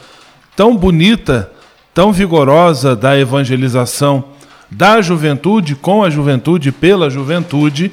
tão 0.57 0.77
bonita 0.77 1.51
tão 1.95 2.13
vigorosa 2.13 2.97
da 2.97 3.17
evangelização 3.17 4.25
da 4.69 5.01
juventude, 5.01 5.77
com 5.77 6.03
a 6.03 6.11
juventude, 6.11 6.73
pela 6.73 7.09
juventude. 7.09 7.93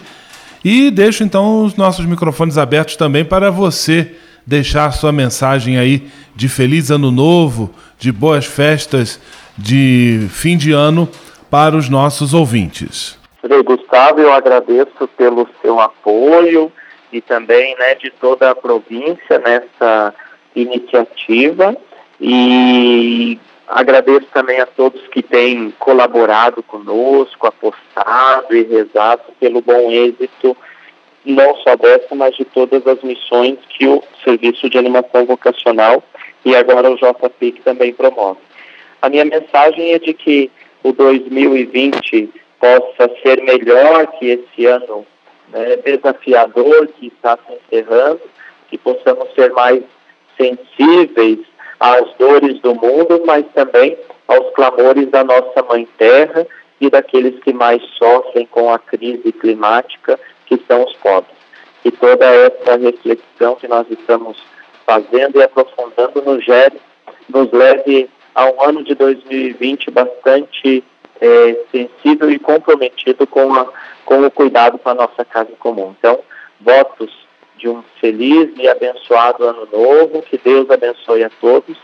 E 0.63 0.91
deixo 0.91 1.23
então 1.23 1.63
os 1.63 1.75
nossos 1.75 2.05
microfones 2.05 2.57
abertos 2.57 2.95
também 2.95 3.25
para 3.25 3.49
você 3.49 4.15
deixar 4.45 4.91
sua 4.91 5.11
mensagem 5.11 5.77
aí 5.77 6.07
de 6.35 6.47
feliz 6.47 6.89
ano 6.91 7.11
novo, 7.11 7.73
de 7.97 8.11
boas 8.11 8.45
festas 8.45 9.19
de 9.57 10.27
fim 10.29 10.57
de 10.57 10.71
ano 10.71 11.09
para 11.49 11.75
os 11.75 11.89
nossos 11.89 12.33
ouvintes. 12.33 13.19
Gustavo, 13.65 14.19
eu 14.19 14.33
agradeço 14.33 15.07
pelo 15.17 15.47
seu 15.61 15.79
apoio 15.79 16.71
e 17.11 17.21
também 17.21 17.75
né, 17.77 17.95
de 17.95 18.09
toda 18.09 18.51
a 18.51 18.55
província 18.55 19.39
nessa 19.39 20.13
iniciativa 20.55 21.75
e 22.19 23.39
Agradeço 23.73 24.27
também 24.33 24.59
a 24.59 24.65
todos 24.65 25.07
que 25.07 25.23
têm 25.23 25.71
colaborado 25.79 26.61
conosco, 26.61 27.47
apostado 27.47 28.53
e 28.53 28.63
rezado 28.63 29.23
pelo 29.39 29.61
bom 29.61 29.89
êxito, 29.89 30.57
não 31.25 31.55
só 31.55 31.77
dessa, 31.77 32.13
mas 32.13 32.35
de 32.35 32.43
todas 32.43 32.85
as 32.85 33.01
missões 33.01 33.57
que 33.69 33.87
o 33.87 34.03
Serviço 34.25 34.69
de 34.69 34.77
Animação 34.77 35.25
Vocacional 35.25 36.03
e 36.43 36.53
agora 36.53 36.91
o 36.91 36.97
JPIC 36.97 37.61
também 37.61 37.93
promove. 37.93 38.41
A 39.01 39.07
minha 39.07 39.23
mensagem 39.23 39.93
é 39.93 39.99
de 39.99 40.13
que 40.13 40.51
o 40.83 40.91
2020 40.91 42.29
possa 42.59 43.09
ser 43.23 43.41
melhor 43.41 44.05
que 44.19 44.31
esse 44.31 44.65
ano 44.65 45.05
né, 45.47 45.77
desafiador 45.77 46.87
que 46.87 47.07
está 47.07 47.37
se 47.47 47.53
encerrando, 47.53 48.19
que 48.69 48.77
possamos 48.77 49.33
ser 49.33 49.53
mais 49.53 49.81
sensíveis 50.35 51.39
às 51.81 52.13
dores 52.13 52.59
do 52.59 52.75
mundo, 52.75 53.23
mas 53.25 53.43
também 53.55 53.97
aos 54.27 54.53
clamores 54.53 55.09
da 55.09 55.23
nossa 55.23 55.63
Mãe 55.67 55.87
Terra 55.97 56.45
e 56.79 56.91
daqueles 56.91 57.43
que 57.43 57.51
mais 57.51 57.81
sofrem 57.97 58.45
com 58.45 58.71
a 58.71 58.77
crise 58.77 59.31
climática, 59.31 60.19
que 60.45 60.61
são 60.67 60.83
os 60.83 60.93
pobres. 60.97 61.35
E 61.83 61.89
toda 61.89 62.23
essa 62.25 62.77
reflexão 62.77 63.55
que 63.55 63.67
nós 63.67 63.87
estamos 63.89 64.37
fazendo 64.85 65.39
e 65.39 65.43
aprofundando 65.43 66.21
nos, 66.21 66.45
gere, 66.45 66.79
nos 67.27 67.51
leve 67.51 68.07
a 68.35 68.45
um 68.45 68.63
ano 68.63 68.83
de 68.83 68.93
2020 68.93 69.89
bastante 69.89 70.83
é, 71.19 71.57
sensível 71.71 72.29
e 72.29 72.37
comprometido 72.37 73.25
com, 73.25 73.55
a, 73.55 73.67
com 74.05 74.23
o 74.23 74.29
cuidado 74.29 74.77
com 74.77 74.89
a 74.89 74.93
nossa 74.93 75.25
casa 75.25 75.51
comum. 75.57 75.95
Então, 75.97 76.19
votos 76.59 77.11
de 77.61 77.69
um 77.69 77.83
feliz 78.01 78.49
e 78.57 78.67
abençoado 78.67 79.43
ano 79.43 79.67
novo, 79.71 80.23
que 80.23 80.37
Deus 80.43 80.69
abençoe 80.69 81.23
a 81.23 81.29
todos 81.29 81.77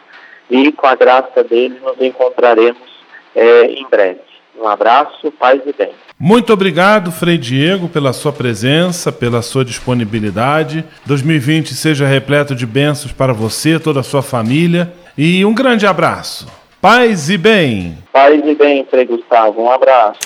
e 0.50 0.72
com 0.72 0.88
a 0.88 0.96
graça 0.96 1.44
dele 1.44 1.80
nos 1.84 2.02
encontraremos 2.02 2.82
é, 3.36 3.66
em 3.66 3.86
breve. 3.88 4.22
Um 4.60 4.68
abraço, 4.68 5.32
paz 5.32 5.62
e 5.68 5.72
bem. 5.72 5.92
Muito 6.20 6.52
obrigado, 6.52 7.12
Frei 7.12 7.38
Diego, 7.38 7.88
pela 7.88 8.12
sua 8.12 8.34
presença, 8.34 9.12
pela 9.12 9.44
sua 9.44 9.64
disponibilidade. 9.64 10.84
2020 11.06 11.76
seja 11.76 12.08
repleto 12.08 12.56
de 12.56 12.66
bênçãos 12.66 13.12
para 13.12 13.34
você, 13.34 13.80
toda 13.80 14.00
a 14.00 14.04
sua 14.04 14.24
família. 14.24 14.92
E 15.16 15.46
um 15.46 15.54
grande 15.54 15.86
abraço. 15.86 16.48
Paz 16.82 17.30
e 17.30 17.38
bem. 17.38 18.00
Paz 18.12 18.42
e 18.44 18.56
bem, 18.56 18.84
Frei 18.90 19.06
Gustavo. 19.06 19.62
Um 19.62 19.72
abraço. 19.72 20.20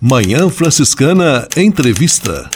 Manhã 0.00 0.50
Franciscana 0.50 1.46
Entrevista. 1.56 2.50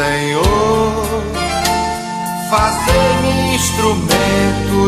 Senhor, 0.00 1.22
fazer-me 2.48 3.54
instrumento 3.54 4.19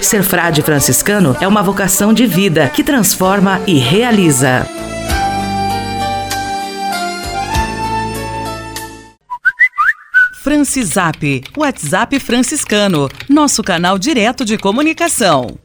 Ser 0.00 0.24
frade 0.24 0.62
franciscano 0.62 1.36
é 1.40 1.46
uma 1.46 1.62
vocação 1.62 2.12
de 2.12 2.26
vida 2.26 2.68
que 2.70 2.82
transforma 2.82 3.60
e 3.68 3.74
realiza. 3.74 4.66
Francisap, 10.42 11.44
WhatsApp 11.56 12.18
franciscano, 12.18 13.08
nosso 13.28 13.62
canal 13.62 13.96
direto 13.96 14.44
de 14.44 14.58
comunicação. 14.58 15.56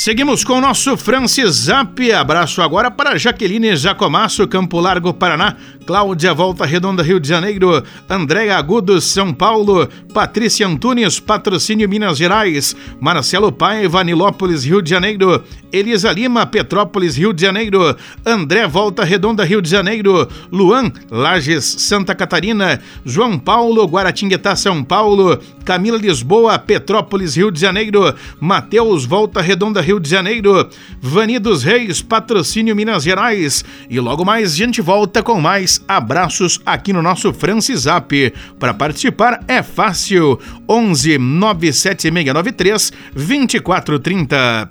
Seguimos 0.00 0.44
com 0.44 0.52
o 0.52 0.60
nosso 0.60 0.96
Francis 0.96 1.64
Zap. 1.64 2.12
Abraço 2.12 2.62
agora 2.62 2.88
para 2.88 3.18
Jaqueline 3.18 3.74
Jacomasso, 3.74 4.46
Campo 4.46 4.78
Largo, 4.78 5.12
Paraná. 5.12 5.56
Cláudia 5.84 6.32
Volta 6.32 6.64
Redonda, 6.64 7.02
Rio 7.02 7.18
de 7.18 7.26
Janeiro. 7.26 7.82
Andréa 8.08 8.58
Agudo, 8.58 9.00
São 9.00 9.34
Paulo. 9.34 9.88
Patrícia 10.14 10.68
Antunes, 10.68 11.18
Patrocínio 11.18 11.88
Minas 11.88 12.16
Gerais. 12.16 12.76
Marcelo 13.00 13.50
Paiva, 13.50 14.04
Nilópolis, 14.04 14.64
Rio 14.64 14.80
de 14.80 14.90
Janeiro. 14.90 15.42
Elisa 15.72 16.12
Lima, 16.12 16.46
Petrópolis, 16.46 17.16
Rio 17.16 17.32
de 17.32 17.42
Janeiro. 17.42 17.96
André 18.24 18.68
Volta 18.68 19.02
Redonda, 19.02 19.42
Rio 19.42 19.60
de 19.60 19.68
Janeiro. 19.68 20.28
Luan, 20.52 20.92
Lages, 21.10 21.64
Santa 21.64 22.14
Catarina. 22.14 22.80
João 23.04 23.36
Paulo, 23.36 23.84
Guaratinguetá, 23.84 24.54
São 24.54 24.84
Paulo. 24.84 25.40
Camila 25.64 25.98
Lisboa, 25.98 26.56
Petrópolis, 26.56 27.36
Rio 27.36 27.50
de 27.50 27.60
Janeiro. 27.60 28.14
Matheus 28.38 29.04
Volta 29.04 29.40
Redonda, 29.40 29.80
Rio 29.88 29.98
de 29.98 30.10
Janeiro. 30.10 30.68
Vani 31.00 31.38
dos 31.38 31.62
Reis, 31.62 32.02
Patrocínio 32.02 32.76
Minas 32.76 33.02
Gerais. 33.02 33.64
E 33.88 33.98
logo 33.98 34.22
mais 34.22 34.52
a 34.52 34.56
gente 34.56 34.82
volta 34.82 35.22
com 35.22 35.40
mais 35.40 35.82
abraços 35.88 36.60
aqui 36.66 36.92
no 36.92 37.00
nosso 37.00 37.32
Francisap. 37.32 38.34
Para 38.58 38.74
participar 38.74 39.42
é 39.48 39.62
fácil. 39.62 40.38
11 40.68 41.16
97693 41.16 42.92
2430. 43.14 44.68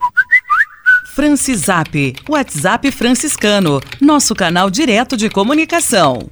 Francisap, 1.16 2.16
WhatsApp 2.30 2.92
franciscano, 2.92 3.82
nosso 4.00 4.36
canal 4.36 4.70
direto 4.70 5.18
de 5.18 5.32
comunicação. 5.32 6.30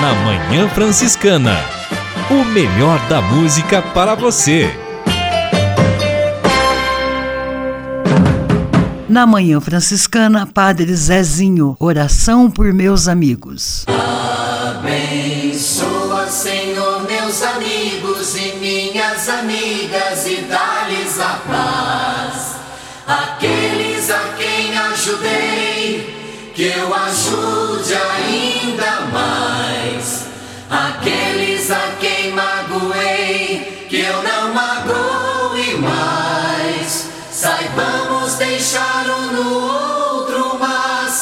Na 0.00 0.14
Manhã 0.14 0.68
Franciscana, 0.68 1.56
o 2.30 2.44
melhor 2.44 3.00
da 3.08 3.20
música 3.20 3.82
para 3.82 4.14
você. 4.14 4.70
Na 9.08 9.26
Manhã 9.26 9.58
Franciscana, 9.58 10.46
Padre 10.46 10.94
Zezinho, 10.94 11.74
oração 11.80 12.50
por 12.50 12.74
meus 12.74 13.08
amigos. 13.08 13.86
Abençoa, 14.76 16.26
Senhor, 16.26 17.04
meus 17.08 17.42
amigos 17.42 18.36
e 18.36 18.56
minhas 18.58 19.26
amigas 19.30 20.26
e 20.26 20.42
dá-lhes 20.42 21.18
a 21.20 21.40
paz. 21.48 22.56
Aqueles 23.06 23.57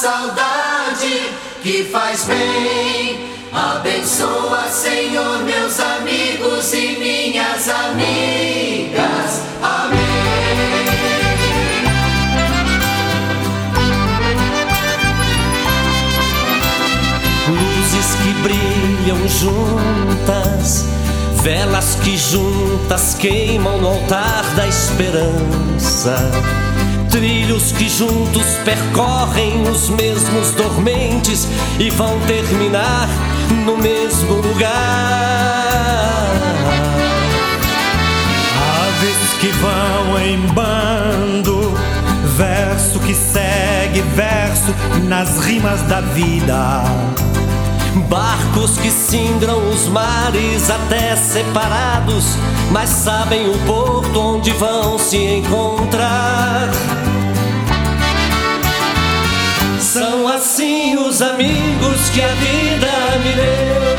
saudade 0.07 1.31
que 1.61 1.83
faz 1.83 2.23
bem. 2.23 3.27
Abençoa, 3.51 4.69
Senhor, 4.69 5.39
meus 5.43 5.79
amigos 5.79 6.73
e 6.73 6.97
minhas 6.97 7.67
amigas. 7.67 9.41
Amém. 9.61 9.99
Luzes 17.49 18.15
que 18.15 18.33
brilham 18.43 19.27
juntas, 19.27 20.85
velas 21.43 21.95
que 22.01 22.17
juntas 22.17 23.15
queimam 23.15 23.77
no 23.79 23.87
altar 23.87 24.43
da 24.55 24.67
esperança. 24.67 26.15
Trilhos 27.17 27.71
que 27.71 27.89
juntos 27.89 28.45
percorrem 28.63 29.63
os 29.63 29.89
mesmos 29.89 30.51
dormentes 30.51 31.47
e 31.79 31.89
vão 31.89 32.19
terminar 32.27 33.09
no 33.65 33.75
mesmo 33.75 34.35
lugar. 34.35 34.69
Aves 38.85 39.33
que 39.39 39.47
vão 39.47 40.19
em 40.19 40.37
bando, 40.53 41.73
verso 42.37 42.99
que 42.99 43.15
segue 43.15 44.01
verso 44.13 44.71
nas 45.07 45.39
rimas 45.39 45.81
da 45.87 46.01
vida. 46.01 46.83
Barcos 48.07 48.77
que 48.77 48.91
singram 48.91 49.69
os 49.69 49.87
mares 49.87 50.69
até 50.69 51.15
separados, 51.15 52.37
mas 52.71 52.91
sabem 52.91 53.49
o 53.49 53.57
porto 53.65 54.19
onde 54.19 54.51
vão 54.51 54.99
se 54.99 55.17
encontrar. 55.17 56.69
São 59.97 60.27
assim 60.27 60.95
os 60.95 61.23
amigos 61.23 62.09
que 62.13 62.21
a 62.21 62.27
vida 62.27 63.17
me 63.23 63.33
deu, 63.33 63.97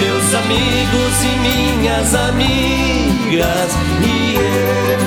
meus 0.00 0.34
amigos 0.34 1.14
e 1.22 1.28
minhas 1.46 2.14
amigas 2.14 3.70
e 4.00 4.36
eu. 4.36 4.98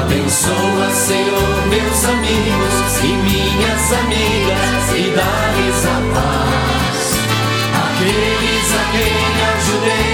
Abençoa, 0.00 0.88
Senhor, 0.94 1.66
meus 1.68 2.04
amigos 2.06 3.02
e 3.02 3.08
minhas 3.08 3.92
amigas 3.92 4.88
e 4.96 5.12
dá-lhes 5.14 5.84
a 5.84 6.00
paz. 6.14 7.12
Aqueles 7.84 8.68
a 8.72 8.84
quem 8.90 9.20
ajudei, 9.52 10.13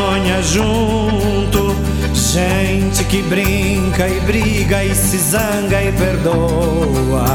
junto, 0.43 1.75
gente 2.13 3.03
que 3.05 3.21
brinca 3.23 4.07
e 4.07 4.19
briga 4.21 4.83
e 4.83 4.95
se 4.95 5.17
zanga 5.17 5.81
e 5.81 5.91
perdoa. 5.91 7.25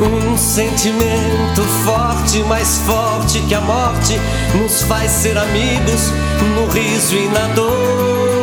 Um 0.00 0.36
sentimento 0.36 1.62
forte, 1.84 2.42
mais 2.44 2.78
forte 2.78 3.40
que 3.42 3.54
a 3.54 3.60
morte, 3.60 4.20
nos 4.54 4.82
faz 4.82 5.10
ser 5.10 5.36
amigos 5.36 6.12
no 6.54 6.66
riso 6.72 7.16
e 7.16 7.28
na 7.28 7.46
dor. 7.54 8.42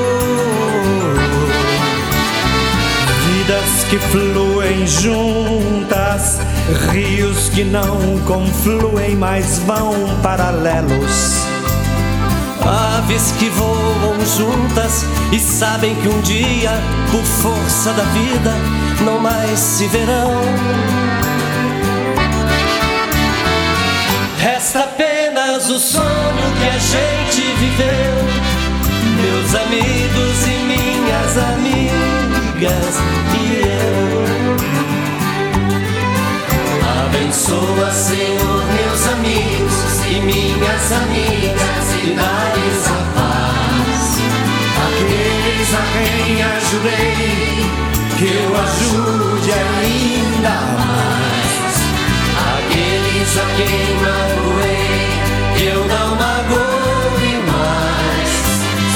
Vidas 3.26 3.84
que 3.90 3.98
fluem 3.98 4.88
juntas, 4.88 6.40
rios 6.92 7.50
que 7.50 7.64
não 7.64 8.20
confluem, 8.26 9.16
mas 9.16 9.60
vão 9.60 9.94
paralelos. 10.22 11.49
Aves 12.68 13.32
que 13.34 13.50
voam 13.50 14.20
juntas 14.38 15.06
e 15.32 15.40
sabem 15.40 15.96
que 15.96 16.08
um 16.08 16.22
dia, 16.22 16.72
por 17.12 17.24
força 17.24 17.94
da 17.94 18.04
vida, 18.04 18.54
não 19.02 19.20
mais 19.20 19.60
se 19.60 19.88
verão. 19.88 20.32
Resta 24.38 24.82
apenas 24.82 25.70
o 25.70 25.80
sonho 25.80 26.54
que 26.60 26.68
a 26.68 26.78
gente 26.78 27.42
viveu, 27.58 28.14
meus 29.22 29.56
amigos 29.56 30.48
e 30.48 30.60
minhas 30.66 31.38
amigas 31.38 33.00
e 33.36 33.62
eu. 33.66 34.20
Abençoa, 37.06 37.92
Senhor, 37.92 38.64
meus 38.66 39.08
amigos 39.08 39.89
e 40.12 40.20
minhas 40.22 40.92
amigas 40.92 41.94
e 42.02 42.14
dá-lhes 42.14 42.88
a 42.88 43.00
paz. 43.14 44.20
Aqueles 44.88 45.74
a 45.74 45.84
quem 45.94 46.44
ajudei, 46.44 47.70
que 48.18 48.26
eu 48.26 48.50
ajude 48.58 49.52
ainda 49.52 50.56
mais. 50.80 51.74
Aqueles 52.58 53.38
a 53.38 53.46
quem 53.56 53.86
magoei, 54.02 55.06
eu 55.72 55.80
não 55.86 56.10
magoe 56.16 57.34
mais. 57.52 58.32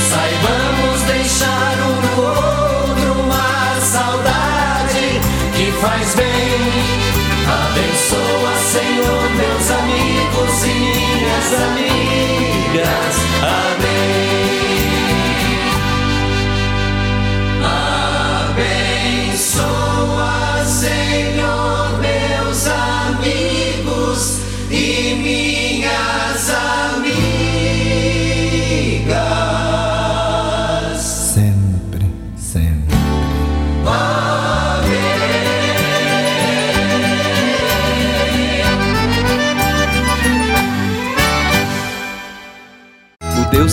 Saibamos 0.09 0.99
deixar 1.03 1.75
um 1.79 1.95
no 2.01 2.13
outro 2.25 3.09
uma 3.21 3.79
saudade 3.81 5.21
que 5.53 5.71
faz 5.79 6.15
bem. 6.15 7.03
Abençoa, 7.45 8.53
Senhor, 8.71 9.29
meus 9.35 9.52
amigas. 11.53 13.32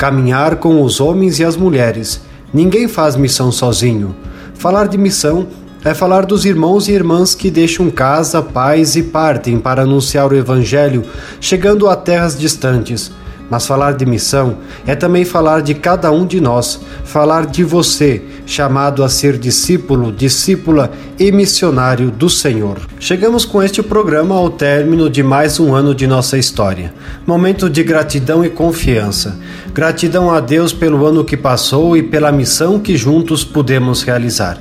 caminhar 0.00 0.56
com 0.56 0.82
os 0.82 0.98
homens 0.98 1.38
e 1.40 1.44
as 1.44 1.58
mulheres. 1.58 2.22
Ninguém 2.54 2.88
faz 2.88 3.16
missão 3.16 3.52
sozinho. 3.52 4.16
Falar 4.54 4.88
de 4.88 4.96
missão 4.96 5.46
é 5.84 5.92
falar 5.92 6.24
dos 6.24 6.46
irmãos 6.46 6.88
e 6.88 6.92
irmãs 6.92 7.34
que 7.34 7.50
deixam 7.50 7.90
casa, 7.90 8.40
pais 8.40 8.96
e 8.96 9.02
partem 9.02 9.58
para 9.58 9.82
anunciar 9.82 10.32
o 10.32 10.34
Evangelho, 10.34 11.04
chegando 11.38 11.86
a 11.86 11.94
terras 11.94 12.38
distantes 12.38 13.12
mas 13.50 13.66
falar 13.66 13.94
de 13.94 14.06
missão 14.06 14.58
é 14.86 14.94
também 14.94 15.24
falar 15.24 15.60
de 15.60 15.74
cada 15.74 16.12
um 16.12 16.24
de 16.24 16.40
nós, 16.40 16.80
falar 17.02 17.46
de 17.46 17.64
você, 17.64 18.22
chamado 18.50 19.04
a 19.04 19.08
ser 19.08 19.38
discípulo, 19.38 20.10
discípula 20.10 20.90
e 21.16 21.30
missionário 21.30 22.10
do 22.10 22.28
Senhor. 22.28 22.78
Chegamos 22.98 23.44
com 23.44 23.62
este 23.62 23.80
programa 23.80 24.34
ao 24.34 24.50
término 24.50 25.08
de 25.08 25.22
mais 25.22 25.60
um 25.60 25.72
ano 25.72 25.94
de 25.94 26.04
nossa 26.04 26.36
história. 26.36 26.92
Momento 27.24 27.70
de 27.70 27.84
gratidão 27.84 28.44
e 28.44 28.50
confiança. 28.50 29.38
Gratidão 29.72 30.32
a 30.32 30.40
Deus 30.40 30.72
pelo 30.72 31.06
ano 31.06 31.24
que 31.24 31.36
passou 31.36 31.96
e 31.96 32.02
pela 32.02 32.32
missão 32.32 32.80
que 32.80 32.96
juntos 32.96 33.44
pudemos 33.44 34.02
realizar 34.02 34.60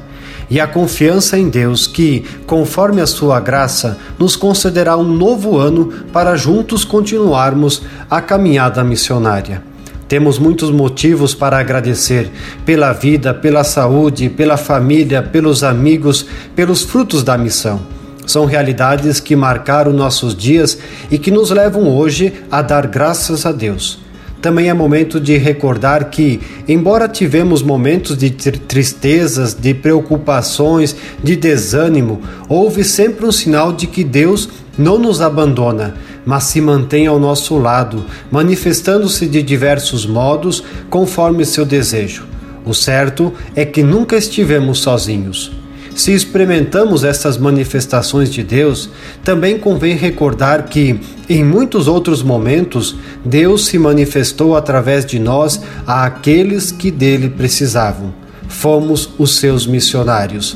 e 0.51 0.59
a 0.59 0.65
confiança 0.65 1.37
em 1.37 1.47
Deus 1.47 1.85
que, 1.85 2.25
conforme 2.47 3.01
a 3.01 3.05
sua 3.05 3.39
graça, 3.39 3.99
nos 4.17 4.35
concederá 4.35 4.97
um 4.97 5.03
novo 5.03 5.59
ano 5.59 5.93
para 6.11 6.35
juntos 6.35 6.83
continuarmos 6.83 7.83
a 8.09 8.19
caminhada 8.19 8.83
missionária. 8.83 9.68
Temos 10.09 10.39
muitos 10.39 10.71
motivos 10.71 11.35
para 11.35 11.59
agradecer 11.59 12.31
pela 12.65 12.91
vida, 12.91 13.31
pela 13.31 13.63
saúde, 13.63 14.27
pela 14.27 14.57
família, 14.57 15.21
pelos 15.21 15.63
amigos, 15.63 16.25
pelos 16.55 16.81
frutos 16.81 17.21
da 17.21 17.37
missão. 17.37 17.79
São 18.25 18.45
realidades 18.45 19.19
que 19.19 19.35
marcaram 19.35 19.93
nossos 19.93 20.35
dias 20.35 20.79
e 21.11 21.19
que 21.19 21.29
nos 21.29 21.51
levam 21.51 21.87
hoje 21.95 22.33
a 22.49 22.63
dar 22.63 22.87
graças 22.87 23.45
a 23.45 23.51
Deus. 23.51 23.99
Também 24.41 24.67
é 24.67 24.73
momento 24.73 25.19
de 25.19 25.37
recordar 25.37 26.09
que, 26.09 26.39
embora 26.67 27.07
tivemos 27.07 27.61
momentos 27.61 28.17
de 28.17 28.31
tristezas, 28.31 29.53
de 29.53 29.75
preocupações, 29.75 30.95
de 31.23 31.35
desânimo, 31.35 32.19
houve 32.47 32.83
sempre 32.83 33.27
um 33.27 33.31
sinal 33.31 33.73
de 33.73 33.85
que 33.85 34.03
Deus 34.03 34.49
não 34.75 34.97
nos 34.97 35.21
abandona, 35.21 35.93
mas 36.25 36.45
se 36.45 36.61
mantém 36.61 37.07
ao 37.07 37.19
nosso 37.19 37.57
lado, 37.57 38.05
manifestando-se 38.31 39.27
de 39.27 39.41
diversos 39.41 40.05
modos 40.05 40.63
conforme 40.89 41.45
seu 41.45 41.65
desejo. 41.65 42.25
O 42.65 42.73
certo 42.73 43.33
é 43.55 43.65
que 43.65 43.81
nunca 43.81 44.15
estivemos 44.15 44.79
sozinhos. 44.79 45.51
Se 45.95 46.13
experimentamos 46.13 47.03
essas 47.03 47.37
manifestações 47.37 48.31
de 48.31 48.41
Deus, 48.41 48.89
também 49.23 49.59
convém 49.59 49.97
recordar 49.97 50.63
que, 50.69 50.97
em 51.27 51.43
muitos 51.43 51.89
outros 51.89 52.23
momentos, 52.23 52.95
Deus 53.25 53.65
se 53.65 53.77
manifestou 53.77 54.55
através 54.55 55.05
de 55.05 55.19
nós 55.19 55.61
a 55.85 56.05
aqueles 56.05 56.71
que 56.71 56.89
dele 56.89 57.29
precisavam. 57.29 58.13
Fomos 58.47 59.09
os 59.17 59.37
seus 59.37 59.67
missionários. 59.67 60.55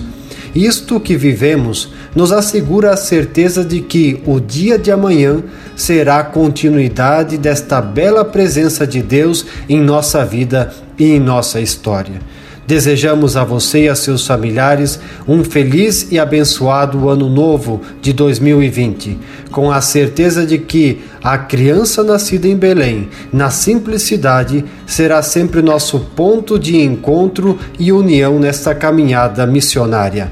Isto 0.55 0.99
que 0.99 1.18
vivemos 1.18 1.89
nos 2.16 2.32
assegura 2.32 2.91
a 2.91 2.97
certeza 2.97 3.64
de 3.64 3.82
que 3.82 4.22
o 4.26 4.39
dia 4.39 4.78
de 4.78 4.91
amanhã 4.91 5.43
será 5.76 6.20
a 6.20 6.24
continuidade 6.24 7.38
desta 7.38 7.82
bela 7.82 8.24
presença 8.24 8.86
de 8.86 9.01
Deus 9.01 9.45
em 9.68 9.82
nossa 9.82 10.24
vida 10.26 10.72
e 10.97 11.11
em 11.11 11.20
nossa 11.20 11.59
história. 11.59 12.22
Desejamos 12.66 13.36
a 13.36 13.43
você 13.43 13.86
e 13.86 13.89
a 13.89 13.95
seus 13.95 14.26
familiares 14.26 14.97
um 15.28 15.43
feliz 15.43 16.07
e 16.09 16.18
abençoado 16.18 17.09
ano 17.09 17.30
novo 17.30 17.82
de 18.01 18.14
2020, 18.14 19.20
com 19.51 19.70
a 19.70 19.82
certeza 19.82 20.45
de 20.45 20.57
que 20.57 21.01
a 21.22 21.38
criança 21.38 22.03
nascida 22.03 22.47
em 22.47 22.55
Belém, 22.55 23.09
na 23.34 23.49
simplicidade, 23.49 24.64
será 24.86 25.22
sempre 25.22 25.61
nosso 25.61 25.99
ponto 26.16 26.57
de 26.57 26.78
encontro 26.78 27.59
e 27.78 27.91
união 27.91 28.39
nesta 28.39 28.74
caminhada 28.74 29.45
missionária. 29.45 30.32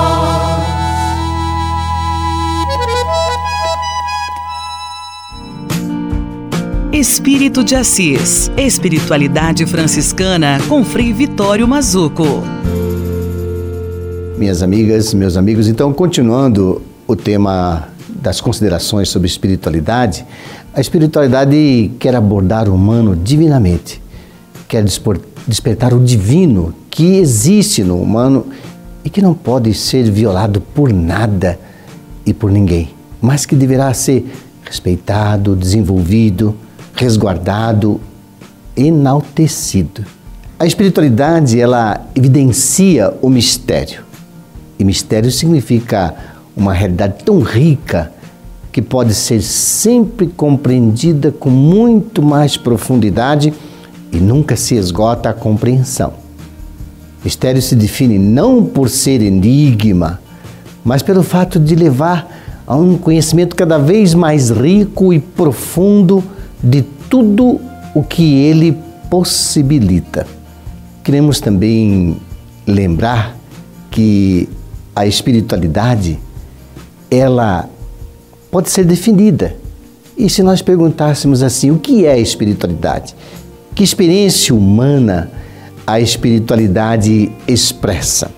Espírito 6.91 7.63
de 7.63 7.73
Assis, 7.73 8.51
Espiritualidade 8.57 9.65
Franciscana 9.65 10.59
com 10.67 10.83
Frei 10.83 11.13
Vitório 11.13 11.67
Mazuco 11.67 12.43
minhas 14.41 14.63
amigas, 14.63 15.13
meus 15.13 15.37
amigos. 15.37 15.67
Então, 15.67 15.93
continuando 15.93 16.81
o 17.05 17.15
tema 17.15 17.89
das 18.09 18.41
considerações 18.41 19.07
sobre 19.07 19.27
espiritualidade, 19.27 20.25
a 20.73 20.81
espiritualidade 20.81 21.91
quer 21.99 22.15
abordar 22.15 22.67
o 22.67 22.73
humano 22.73 23.15
divinamente, 23.15 24.01
quer 24.67 24.83
despertar 25.45 25.93
o 25.93 25.99
divino 25.99 26.73
que 26.89 27.17
existe 27.17 27.83
no 27.83 28.01
humano 28.01 28.47
e 29.05 29.11
que 29.11 29.21
não 29.21 29.35
pode 29.35 29.75
ser 29.75 30.09
violado 30.09 30.59
por 30.59 30.91
nada 30.91 31.59
e 32.25 32.33
por 32.33 32.51
ninguém, 32.51 32.89
mas 33.21 33.45
que 33.45 33.55
deverá 33.55 33.93
ser 33.93 34.25
respeitado, 34.65 35.55
desenvolvido, 35.55 36.57
resguardado, 36.93 37.99
enaltecido. 38.75 40.05
A 40.59 40.65
espiritualidade, 40.65 41.59
ela 41.59 42.05
evidencia 42.15 43.13
o 43.21 43.29
mistério 43.29 44.11
e 44.81 44.83
mistério 44.83 45.29
significa 45.29 46.15
uma 46.57 46.73
realidade 46.73 47.23
tão 47.23 47.39
rica 47.39 48.11
que 48.71 48.81
pode 48.81 49.13
ser 49.13 49.41
sempre 49.43 50.25
compreendida 50.25 51.31
com 51.31 51.51
muito 51.51 52.23
mais 52.23 52.57
profundidade 52.57 53.53
e 54.11 54.17
nunca 54.17 54.55
se 54.55 54.73
esgota 54.73 55.29
a 55.29 55.33
compreensão. 55.33 56.13
Mistério 57.23 57.61
se 57.61 57.75
define 57.75 58.17
não 58.17 58.65
por 58.65 58.89
ser 58.89 59.21
enigma, 59.21 60.19
mas 60.83 61.03
pelo 61.03 61.21
fato 61.21 61.59
de 61.59 61.75
levar 61.75 62.27
a 62.65 62.75
um 62.75 62.97
conhecimento 62.97 63.55
cada 63.55 63.77
vez 63.77 64.15
mais 64.15 64.49
rico 64.49 65.13
e 65.13 65.19
profundo 65.19 66.23
de 66.63 66.81
tudo 67.09 67.59
o 67.93 68.03
que 68.03 68.35
ele 68.35 68.77
possibilita. 69.09 70.25
Queremos 71.03 71.39
também 71.39 72.17
lembrar 72.65 73.35
que 73.89 74.47
a 74.95 75.05
espiritualidade, 75.05 76.19
ela 77.09 77.69
pode 78.49 78.69
ser 78.69 78.85
definida. 78.85 79.55
E 80.17 80.29
se 80.29 80.43
nós 80.43 80.61
perguntássemos 80.61 81.41
assim, 81.41 81.71
o 81.71 81.79
que 81.79 82.05
é 82.05 82.19
espiritualidade? 82.19 83.15
Que 83.73 83.83
experiência 83.83 84.53
humana 84.53 85.31
a 85.87 85.99
espiritualidade 85.99 87.31
expressa? 87.47 88.31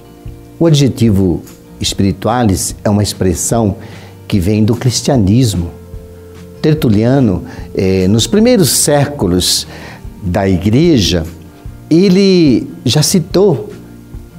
O 0.60 0.66
adjetivo 0.66 1.42
espiritualis 1.82 2.76
é 2.84 2.90
uma 2.90 3.04
expressão 3.04 3.76
que 4.28 4.40
vem 4.40 4.64
do 4.64 4.76
cristianismo. 4.76 5.72
Tertuliano, 6.64 7.44
eh, 7.76 8.08
nos 8.08 8.26
primeiros 8.26 8.70
séculos 8.70 9.68
da 10.24 10.48
igreja, 10.48 11.26
ele 11.90 12.70
já 12.86 13.04
citou 13.04 13.70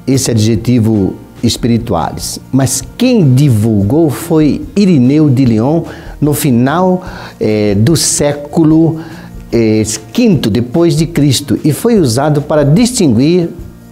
esse 0.07 0.31
adjetivo 0.31 1.16
espirituais, 1.43 2.41
mas 2.51 2.83
quem 2.97 3.35
divulgou 3.35 4.09
foi 4.09 4.62
Irineu 4.75 5.29
de 5.29 5.45
Lyon 5.45 5.83
no 6.18 6.33
final 6.33 7.05
eh, 7.39 7.75
do 7.75 7.95
século 7.95 9.01
eh, 9.53 9.83
V 9.85 10.49
depois 10.51 10.97
de 10.97 11.05
Cristo 11.05 11.61
e 11.62 11.75
foi 11.75 12.01
usado 12.01 12.41
para 12.41 12.64
distinguir 12.64 13.51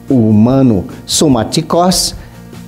o 0.08 0.30
humano 0.30 0.86
somaticos 1.04 2.14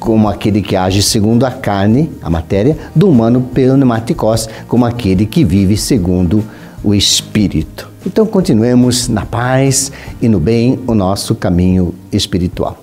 como 0.05 0.29
aquele 0.29 0.61
que 0.61 0.77
age 0.77 1.03
segundo 1.03 1.47
a 1.47 1.51
carne, 1.51 2.11
a 2.21 2.29
matéria, 2.29 2.77
do 2.95 3.09
humano 3.09 3.41
pneumaticos, 3.41 4.47
como 4.69 4.85
aquele 4.85 5.25
que 5.25 5.43
vive 5.43 5.79
segundo 5.79 6.45
o 6.83 6.95
espírito. 6.95 7.89
Então 8.05 8.27
continuemos 8.27 9.09
na 9.09 9.25
paz 9.25 9.91
e 10.21 10.29
no 10.29 10.39
bem 10.39 10.79
o 10.87 10.95
nosso 10.95 11.35
caminho 11.35 11.95
espiritual. 12.13 12.81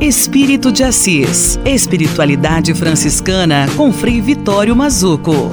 Espírito 0.00 0.72
de 0.72 0.82
Assis. 0.82 1.56
Espiritualidade 1.64 2.74
franciscana 2.74 3.68
com 3.76 3.92
Frei 3.92 4.20
Vitório 4.20 4.74
Mazuco. 4.74 5.52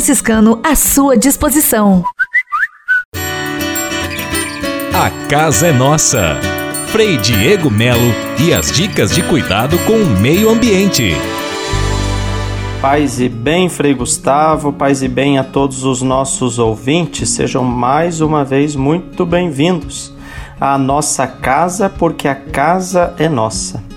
à 0.63 0.75
sua 0.75 1.15
disposição. 1.15 2.03
A 4.93 5.11
casa 5.29 5.67
é 5.67 5.71
nossa. 5.71 6.39
Frei 6.87 7.17
Diego 7.17 7.69
Melo 7.69 8.11
e 8.39 8.51
as 8.51 8.71
dicas 8.71 9.11
de 9.11 9.21
cuidado 9.21 9.77
com 9.85 9.93
o 9.93 10.19
meio 10.19 10.49
ambiente. 10.49 11.11
Paz 12.81 13.19
e 13.19 13.29
bem, 13.29 13.69
Frei 13.69 13.93
Gustavo, 13.93 14.73
paz 14.73 15.03
e 15.03 15.07
bem 15.07 15.37
a 15.37 15.43
todos 15.43 15.83
os 15.83 16.01
nossos 16.01 16.57
ouvintes, 16.57 17.29
sejam 17.29 17.63
mais 17.63 18.21
uma 18.21 18.43
vez 18.43 18.75
muito 18.75 19.23
bem-vindos 19.23 20.11
à 20.59 20.79
nossa 20.79 21.27
casa, 21.27 21.89
porque 21.89 22.27
a 22.27 22.33
casa 22.33 23.13
é 23.19 23.29
nossa. 23.29 23.90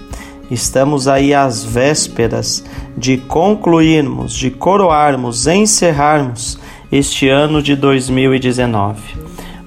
Estamos 0.54 1.08
aí 1.08 1.34
às 1.34 1.64
vésperas 1.64 2.64
de 2.96 3.16
concluirmos, 3.16 4.32
de 4.32 4.52
coroarmos, 4.52 5.48
encerrarmos 5.48 6.60
este 6.92 7.28
ano 7.28 7.60
de 7.60 7.74
2019. 7.74 9.00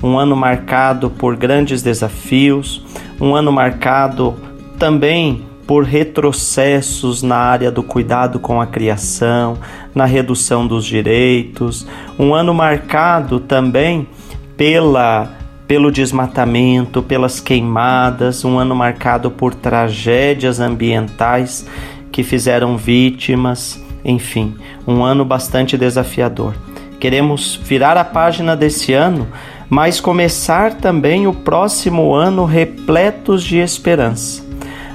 Um 0.01 0.17
ano 0.17 0.33
marcado 0.33 1.09
por 1.09 1.35
grandes 1.35 1.81
desafios, 1.81 2.81
um 3.19 3.35
ano 3.35 3.51
marcado 3.51 4.35
também 4.79 5.43
por 5.67 5.83
retrocessos 5.83 7.21
na 7.21 7.35
área 7.35 7.69
do 7.69 7.83
cuidado 7.83 8.39
com 8.39 8.61
a 8.61 8.65
criação, 8.65 9.57
na 9.93 10.05
redução 10.05 10.65
dos 10.65 10.85
direitos, 10.85 11.85
um 12.17 12.33
ano 12.33 12.53
marcado 12.53 13.41
também 13.41 14.07
pela 14.55 15.29
pelo 15.67 15.91
desmatamento, 15.91 17.03
pelas 17.03 17.39
queimadas, 17.39 18.45
um 18.45 18.57
ano 18.57 18.73
marcado 18.73 19.29
por 19.29 19.53
tragédias 19.53 20.59
ambientais 20.59 21.67
que 22.11 22.23
fizeram 22.23 22.77
vítimas, 22.77 23.83
enfim, 24.03 24.55
um 24.87 25.03
ano 25.03 25.25
bastante 25.25 25.77
desafiador. 25.77 26.55
Queremos 26.99 27.59
virar 27.61 27.97
a 27.97 28.03
página 28.05 28.55
desse 28.55 28.93
ano, 28.93 29.27
mas 29.69 29.99
começar 29.99 30.73
também 30.75 31.27
o 31.27 31.33
próximo 31.33 32.15
ano 32.15 32.45
repletos 32.45 33.43
de 33.43 33.57
esperança. 33.57 34.47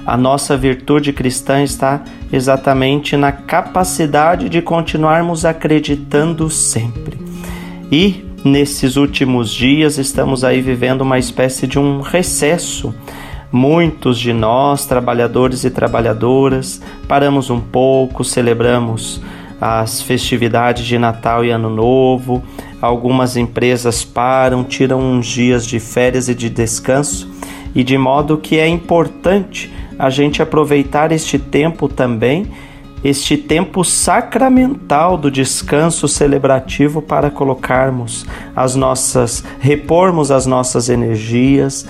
A 0.04 0.16
nossa 0.16 0.56
virtude 0.56 1.12
cristã 1.12 1.62
está 1.62 2.02
exatamente 2.32 3.16
na 3.16 3.30
capacidade 3.30 4.48
de 4.48 4.60
continuarmos 4.60 5.44
acreditando 5.44 6.50
sempre. 6.50 7.18
E 7.90 8.31
nesses 8.44 8.96
últimos 8.96 9.50
dias 9.50 9.98
estamos 9.98 10.44
aí 10.44 10.60
vivendo 10.60 11.02
uma 11.02 11.18
espécie 11.18 11.66
de 11.66 11.78
um 11.78 12.00
recesso. 12.00 12.94
Muitos 13.50 14.18
de 14.18 14.32
nós, 14.32 14.86
trabalhadores 14.86 15.64
e 15.64 15.70
trabalhadoras, 15.70 16.80
paramos 17.06 17.50
um 17.50 17.60
pouco, 17.60 18.24
celebramos 18.24 19.20
as 19.60 20.02
festividades 20.02 20.86
de 20.86 20.98
Natal 20.98 21.44
e 21.44 21.50
Ano 21.50 21.70
Novo. 21.70 22.42
Algumas 22.80 23.36
empresas 23.36 24.04
param, 24.04 24.64
tiram 24.64 25.00
uns 25.00 25.26
dias 25.26 25.66
de 25.66 25.78
férias 25.78 26.28
e 26.28 26.34
de 26.34 26.48
descanso, 26.48 27.30
e 27.74 27.84
de 27.84 27.96
modo 27.96 28.38
que 28.38 28.58
é 28.58 28.66
importante 28.66 29.72
a 29.98 30.10
gente 30.10 30.42
aproveitar 30.42 31.12
este 31.12 31.38
tempo 31.38 31.88
também 31.88 32.46
este 33.04 33.36
tempo 33.36 33.84
sacramental 33.84 35.16
do 35.16 35.30
descanso 35.30 36.06
celebrativo 36.06 37.02
para 37.02 37.30
colocarmos 37.30 38.24
as 38.54 38.74
nossas, 38.76 39.44
repormos 39.58 40.30
as 40.30 40.46
nossas 40.46 40.88
energias, 40.88 41.86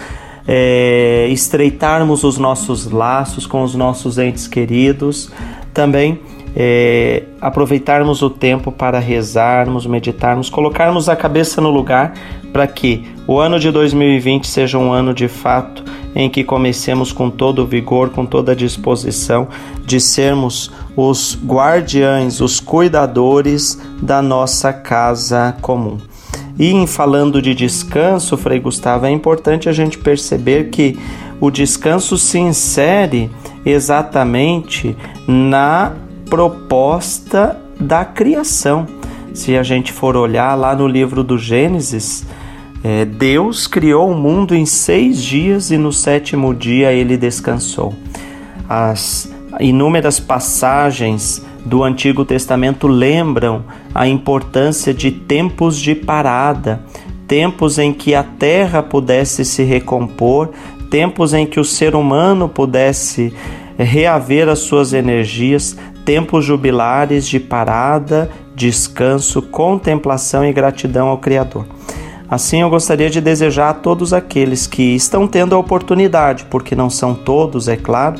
é, 0.48 1.28
estreitarmos 1.30 2.24
os 2.24 2.38
nossos 2.38 2.90
laços 2.90 3.46
com 3.46 3.62
os 3.62 3.74
nossos 3.74 4.18
entes 4.18 4.46
queridos, 4.46 5.30
também 5.72 6.18
é, 6.54 7.22
aproveitarmos 7.40 8.22
o 8.22 8.28
tempo 8.28 8.70
para 8.70 8.98
rezarmos, 8.98 9.86
meditarmos, 9.86 10.50
colocarmos 10.50 11.08
a 11.08 11.16
cabeça 11.16 11.60
no 11.60 11.70
lugar 11.70 12.14
para 12.52 12.66
que 12.66 13.04
o 13.26 13.38
ano 13.38 13.58
de 13.58 13.70
2020 13.70 14.46
seja 14.46 14.78
um 14.78 14.92
ano 14.92 15.14
de 15.14 15.28
fato 15.28 15.82
em 16.14 16.28
que 16.28 16.44
comecemos 16.44 17.10
com 17.10 17.30
todo 17.30 17.62
o 17.62 17.66
vigor, 17.66 18.10
com 18.10 18.26
toda 18.26 18.52
a 18.52 18.54
disposição 18.54 19.48
de 19.86 19.98
sermos 19.98 20.70
os 20.96 21.38
guardiães, 21.44 22.40
os 22.40 22.60
cuidadores 22.60 23.78
da 24.00 24.20
nossa 24.20 24.72
casa 24.72 25.56
comum. 25.60 25.98
E 26.58 26.70
em 26.70 26.86
falando 26.86 27.40
de 27.40 27.54
descanso, 27.54 28.36
Frei 28.36 28.60
Gustavo, 28.60 29.06
é 29.06 29.10
importante 29.10 29.68
a 29.68 29.72
gente 29.72 29.98
perceber 29.98 30.70
que 30.70 30.98
o 31.40 31.50
descanso 31.50 32.18
se 32.18 32.38
insere 32.38 33.30
exatamente 33.64 34.96
na 35.26 35.92
proposta 36.28 37.58
da 37.80 38.04
criação. 38.04 38.86
Se 39.32 39.56
a 39.56 39.62
gente 39.62 39.92
for 39.92 40.14
olhar 40.14 40.54
lá 40.54 40.76
no 40.76 40.86
livro 40.86 41.24
do 41.24 41.38
Gênesis, 41.38 42.24
é, 42.84 43.04
Deus 43.04 43.66
criou 43.66 44.10
o 44.10 44.14
mundo 44.14 44.54
em 44.54 44.66
seis 44.66 45.22
dias 45.22 45.70
e 45.70 45.78
no 45.78 45.92
sétimo 45.92 46.54
dia 46.54 46.92
ele 46.92 47.16
descansou. 47.16 47.94
As 48.68 49.31
inúmeras 49.60 50.18
passagens 50.18 51.44
do 51.64 51.84
Antigo 51.84 52.24
Testamento 52.24 52.86
lembram 52.86 53.64
a 53.94 54.06
importância 54.06 54.92
de 54.92 55.10
tempos 55.10 55.78
de 55.78 55.94
parada, 55.94 56.80
tempos 57.26 57.78
em 57.78 57.92
que 57.92 58.14
a 58.14 58.22
terra 58.22 58.82
pudesse 58.82 59.44
se 59.44 59.62
recompor, 59.62 60.50
tempos 60.90 61.32
em 61.32 61.46
que 61.46 61.60
o 61.60 61.64
ser 61.64 61.94
humano 61.94 62.48
pudesse 62.48 63.32
reaver 63.78 64.48
as 64.48 64.60
suas 64.60 64.92
energias, 64.92 65.76
tempos 66.04 66.44
jubilares 66.44 67.26
de 67.26 67.38
parada, 67.38 68.30
descanso, 68.54 69.40
contemplação 69.40 70.44
e 70.44 70.52
gratidão 70.52 71.08
ao 71.08 71.18
Criador. 71.18 71.66
Assim, 72.28 72.62
eu 72.62 72.70
gostaria 72.70 73.10
de 73.10 73.20
desejar 73.20 73.70
a 73.70 73.74
todos 73.74 74.12
aqueles 74.12 74.66
que 74.66 74.94
estão 74.94 75.26
tendo 75.26 75.54
a 75.54 75.58
oportunidade, 75.58 76.46
porque 76.50 76.74
não 76.74 76.88
são 76.88 77.14
todos, 77.14 77.68
é 77.68 77.76
claro, 77.76 78.18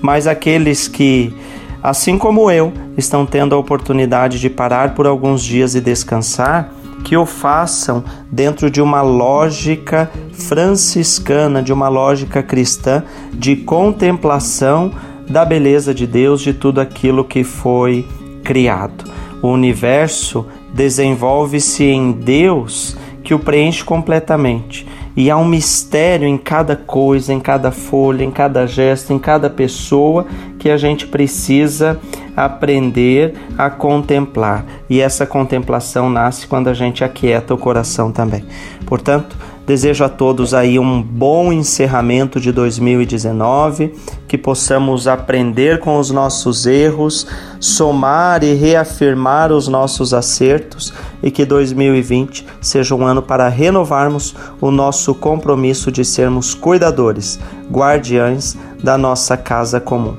mas 0.00 0.26
aqueles 0.26 0.88
que, 0.88 1.34
assim 1.82 2.18
como 2.18 2.50
eu, 2.50 2.72
estão 2.96 3.26
tendo 3.26 3.54
a 3.54 3.58
oportunidade 3.58 4.38
de 4.38 4.50
parar 4.50 4.94
por 4.94 5.06
alguns 5.06 5.42
dias 5.42 5.74
e 5.74 5.80
descansar, 5.80 6.72
que 7.04 7.16
o 7.16 7.24
façam 7.24 8.02
dentro 8.30 8.68
de 8.68 8.82
uma 8.82 9.00
lógica 9.00 10.10
franciscana, 10.32 11.62
de 11.62 11.72
uma 11.72 11.88
lógica 11.88 12.42
cristã 12.42 13.04
de 13.32 13.54
contemplação 13.54 14.90
da 15.28 15.44
beleza 15.44 15.94
de 15.94 16.06
Deus, 16.06 16.40
de 16.40 16.52
tudo 16.52 16.80
aquilo 16.80 17.24
que 17.24 17.44
foi 17.44 18.04
criado. 18.42 19.04
O 19.40 19.48
universo 19.48 20.46
desenvolve-se 20.74 21.84
em 21.84 22.10
Deus 22.10 22.96
que 23.22 23.34
o 23.34 23.38
preenche 23.38 23.84
completamente. 23.84 24.86
E 25.16 25.30
há 25.30 25.36
um 25.36 25.46
mistério 25.46 26.28
em 26.28 26.36
cada 26.36 26.76
coisa, 26.76 27.32
em 27.32 27.40
cada 27.40 27.70
folha, 27.70 28.22
em 28.22 28.30
cada 28.30 28.66
gesto, 28.66 29.12
em 29.14 29.18
cada 29.18 29.48
pessoa 29.48 30.26
que 30.58 30.68
a 30.68 30.76
gente 30.76 31.06
precisa 31.06 31.98
aprender 32.36 33.34
a 33.56 33.70
contemplar. 33.70 34.66
E 34.90 35.00
essa 35.00 35.24
contemplação 35.26 36.10
nasce 36.10 36.46
quando 36.46 36.68
a 36.68 36.74
gente 36.74 37.02
aquieta 37.02 37.54
o 37.54 37.58
coração 37.58 38.12
também. 38.12 38.44
Portanto, 38.84 39.34
Desejo 39.66 40.04
a 40.04 40.08
todos 40.08 40.54
aí 40.54 40.78
um 40.78 41.02
bom 41.02 41.52
encerramento 41.52 42.38
de 42.38 42.52
2019, 42.52 43.92
que 44.28 44.38
possamos 44.38 45.08
aprender 45.08 45.80
com 45.80 45.98
os 45.98 46.10
nossos 46.12 46.66
erros, 46.66 47.26
somar 47.58 48.44
e 48.44 48.54
reafirmar 48.54 49.50
os 49.50 49.66
nossos 49.66 50.14
acertos 50.14 50.94
e 51.20 51.32
que 51.32 51.44
2020 51.44 52.46
seja 52.60 52.94
um 52.94 53.04
ano 53.04 53.20
para 53.20 53.48
renovarmos 53.48 54.36
o 54.60 54.70
nosso 54.70 55.12
compromisso 55.12 55.90
de 55.90 56.04
sermos 56.04 56.54
cuidadores, 56.54 57.40
guardiães 57.68 58.56
da 58.80 58.96
nossa 58.96 59.36
casa 59.36 59.80
comum. 59.80 60.14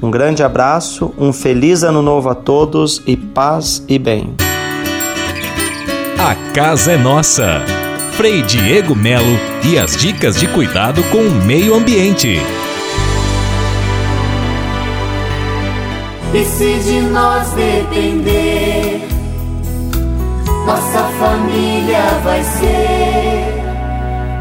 Um 0.00 0.12
grande 0.12 0.44
abraço, 0.44 1.12
um 1.18 1.32
feliz 1.32 1.82
ano 1.82 2.02
novo 2.02 2.28
a 2.28 2.34
todos 2.36 3.02
e 3.04 3.16
paz 3.16 3.84
e 3.88 3.98
bem. 3.98 4.34
A 6.18 6.36
casa 6.52 6.92
é 6.92 6.96
nossa. 6.96 7.81
Frei 8.22 8.40
Diego 8.40 8.94
Melo 8.94 9.36
e 9.64 9.76
as 9.76 9.96
dicas 9.96 10.38
de 10.38 10.46
cuidado 10.46 11.02
com 11.10 11.18
o 11.18 11.44
meio 11.44 11.74
ambiente. 11.74 12.38
E 16.32 16.44
se 16.44 16.78
de 16.84 17.00
nós 17.00 17.50
depender, 17.50 19.08
nossa 20.64 21.02
família 21.18 22.20
vai 22.22 22.44
ser 22.44 23.62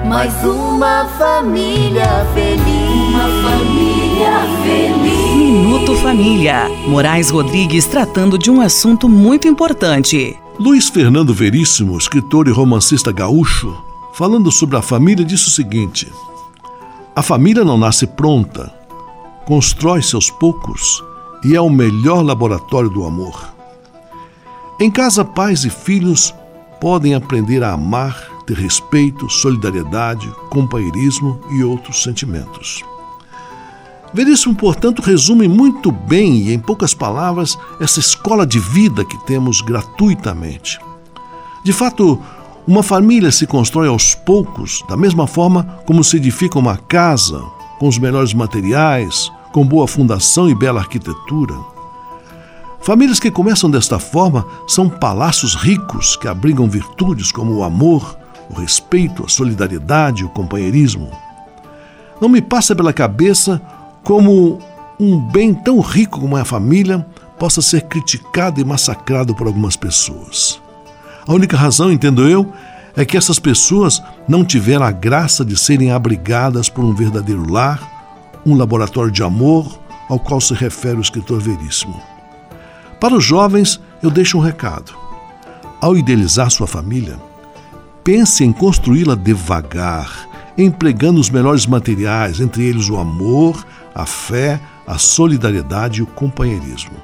mais 0.08 0.32
uma 0.44 1.06
família 1.18 2.28
feliz. 2.36 2.62
Uma 3.10 3.50
família 3.50 4.32
feliz. 4.64 5.36
Minuto 5.36 5.96
Família. 5.96 6.70
Moraes 6.86 7.32
Rodrigues 7.32 7.88
tratando 7.88 8.38
de 8.38 8.52
um 8.52 8.62
assunto 8.62 9.10
muito 9.10 9.48
importante. 9.48 10.38
Luiz 10.64 10.90
Fernando 10.90 11.34
Veríssimo, 11.34 11.98
escritor 11.98 12.48
e 12.48 12.52
romancista 12.52 13.12
gaúcho, 13.12 13.76
falando 14.14 14.52
sobre 14.52 14.78
a 14.78 14.82
família, 14.84 15.26
disse 15.26 15.48
o 15.48 15.50
seguinte: 15.50 16.08
A 17.16 17.24
família 17.24 17.66
não 17.66 17.80
nasce 17.80 18.06
pronta, 18.06 18.72
constrói 19.44 20.04
seus 20.04 20.30
poucos 20.30 21.04
e 21.44 21.56
é 21.56 21.60
o 21.60 21.68
melhor 21.68 22.24
laboratório 22.24 22.92
do 22.92 23.04
amor. 23.04 23.56
Em 24.80 24.92
casa, 24.92 25.26
pais 25.26 25.66
e 25.66 25.70
filhos 25.72 26.32
podem 26.80 27.16
aprender 27.16 27.64
a 27.64 27.72
amar, 27.72 28.30
ter 28.46 28.56
respeito, 28.56 29.28
solidariedade, 29.32 30.32
companheirismo 30.52 31.42
e 31.50 31.64
outros 31.64 32.04
sentimentos. 32.04 32.84
Veríssimo, 34.14 34.54
portanto, 34.54 35.02
resume 35.02 35.48
muito 35.48 35.92
bem 35.92 36.48
e 36.48 36.54
em 36.54 36.60
poucas 36.60 36.94
palavras 36.94 37.58
essa 37.80 38.00
escola 38.00 38.46
de 38.46 38.60
vida 38.60 39.06
que 39.06 39.18
temos 39.26 39.62
gratuitamente. 39.62 40.80
De 41.64 41.72
fato, 41.72 42.20
uma 42.68 42.84
família 42.84 43.32
se 43.32 43.48
constrói 43.48 43.88
aos 43.88 44.14
poucos, 44.14 44.84
da 44.90 44.98
mesma 44.98 45.28
forma 45.28 45.64
como 45.86 46.04
se 46.04 46.18
edifica 46.18 46.60
uma 46.60 46.76
casa, 46.76 47.42
com 47.80 47.88
os 47.88 47.98
melhores 47.98 48.34
materiais, 48.34 49.32
com 49.54 49.66
boa 49.66 49.88
fundação 49.88 50.50
e 50.50 50.56
bela 50.56 50.82
arquitetura. 50.82 51.56
Famílias 52.82 53.20
que 53.20 53.32
começam 53.32 53.70
desta 53.70 53.98
forma 53.98 54.46
são 54.68 54.90
palácios 54.90 55.56
ricos 55.56 56.16
que 56.16 56.28
abrigam 56.28 56.68
virtudes 56.68 57.32
como 57.32 57.54
o 57.54 57.64
amor, 57.64 58.18
o 58.50 58.60
respeito, 58.60 59.24
a 59.26 59.30
solidariedade, 59.30 60.26
o 60.26 60.30
companheirismo. 60.30 61.10
Não 62.20 62.28
me 62.28 62.42
passa 62.42 62.76
pela 62.76 62.92
cabeça 62.92 63.62
como 64.04 64.60
um 65.00 65.20
bem 65.20 65.54
tão 65.54 65.80
rico 65.80 66.20
como 66.20 66.38
é 66.38 66.42
a 66.42 66.46
família 66.46 67.06
possa 67.40 67.62
ser 67.62 67.82
criticado 67.84 68.62
e 68.62 68.64
massacrado 68.64 69.34
por 69.34 69.48
algumas 69.48 69.76
pessoas. 69.76 70.62
A 71.28 71.34
única 71.34 71.58
razão, 71.58 71.92
entendo 71.92 72.28
eu, 72.28 72.52
é 72.96 73.06
que 73.06 73.18
essas 73.18 73.40
pessoas 73.40 74.02
não 74.28 74.44
tiveram 74.44 74.86
a 74.86 74.92
graça 74.92 75.44
de 75.44 75.58
serem 75.58 75.92
abrigadas 75.92 76.70
por 76.70 76.84
um 76.84 76.94
verdadeiro 76.94 77.52
lar, 77.52 78.42
um 78.46 78.56
laboratório 78.56 79.12
de 79.12 79.24
amor 79.24 79.80
ao 80.10 80.20
qual 80.20 80.42
se 80.42 80.54
refere 80.54 80.98
o 80.98 81.02
escritor 81.02 81.40
Veríssimo. 81.40 82.00
Para 83.00 83.16
os 83.16 83.24
jovens, 83.24 83.80
eu 84.04 84.12
deixo 84.12 84.38
um 84.38 84.42
recado. 84.42 84.94
Ao 85.80 85.98
idealizar 85.98 86.52
sua 86.52 86.68
família, 86.68 87.18
pense 88.04 88.44
em 88.44 88.52
construí-la 88.52 89.16
devagar, 89.16 90.30
empregando 90.58 91.20
os 91.20 91.30
melhores 91.30 91.66
materiais, 91.66 92.40
entre 92.40 92.64
eles 92.64 92.90
o 92.90 92.98
amor, 92.98 93.66
a 93.94 94.06
fé, 94.06 94.60
a 94.88 94.98
solidariedade 94.98 96.00
e 96.00 96.04
o 96.04 96.08
companheirismo. 96.08 96.98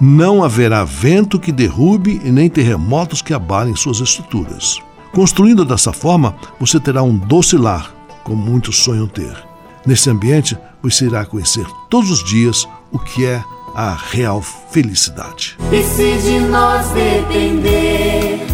Não 0.00 0.42
haverá 0.42 0.84
vento 0.84 1.38
que 1.38 1.52
derrube 1.52 2.20
e 2.24 2.30
nem 2.30 2.48
terremotos 2.48 3.20
que 3.20 3.34
abalem 3.34 3.76
suas 3.76 4.00
estruturas. 4.00 4.78
Construindo 5.12 5.64
dessa 5.64 5.92
forma, 5.92 6.34
você 6.58 6.80
terá 6.80 7.02
um 7.02 7.16
doce 7.16 7.56
lar, 7.56 7.92
como 8.24 8.42
muitos 8.42 8.82
sonham 8.82 9.06
ter. 9.06 9.36
Nesse 9.84 10.08
ambiente, 10.08 10.56
você 10.82 11.06
irá 11.06 11.24
conhecer 11.24 11.66
todos 11.88 12.10
os 12.10 12.24
dias 12.24 12.66
o 12.90 12.98
que 12.98 13.26
é 13.26 13.42
a 13.74 13.94
real 13.94 14.42
felicidade. 14.42 15.56
E 15.72 15.82
se 15.82 16.18
de 16.22 16.40
nós 16.40 16.88
depender, 16.90 18.46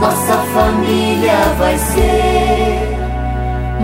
nossa 0.00 0.36
família 0.52 1.54
vai 1.58 1.78
ser 1.78 2.45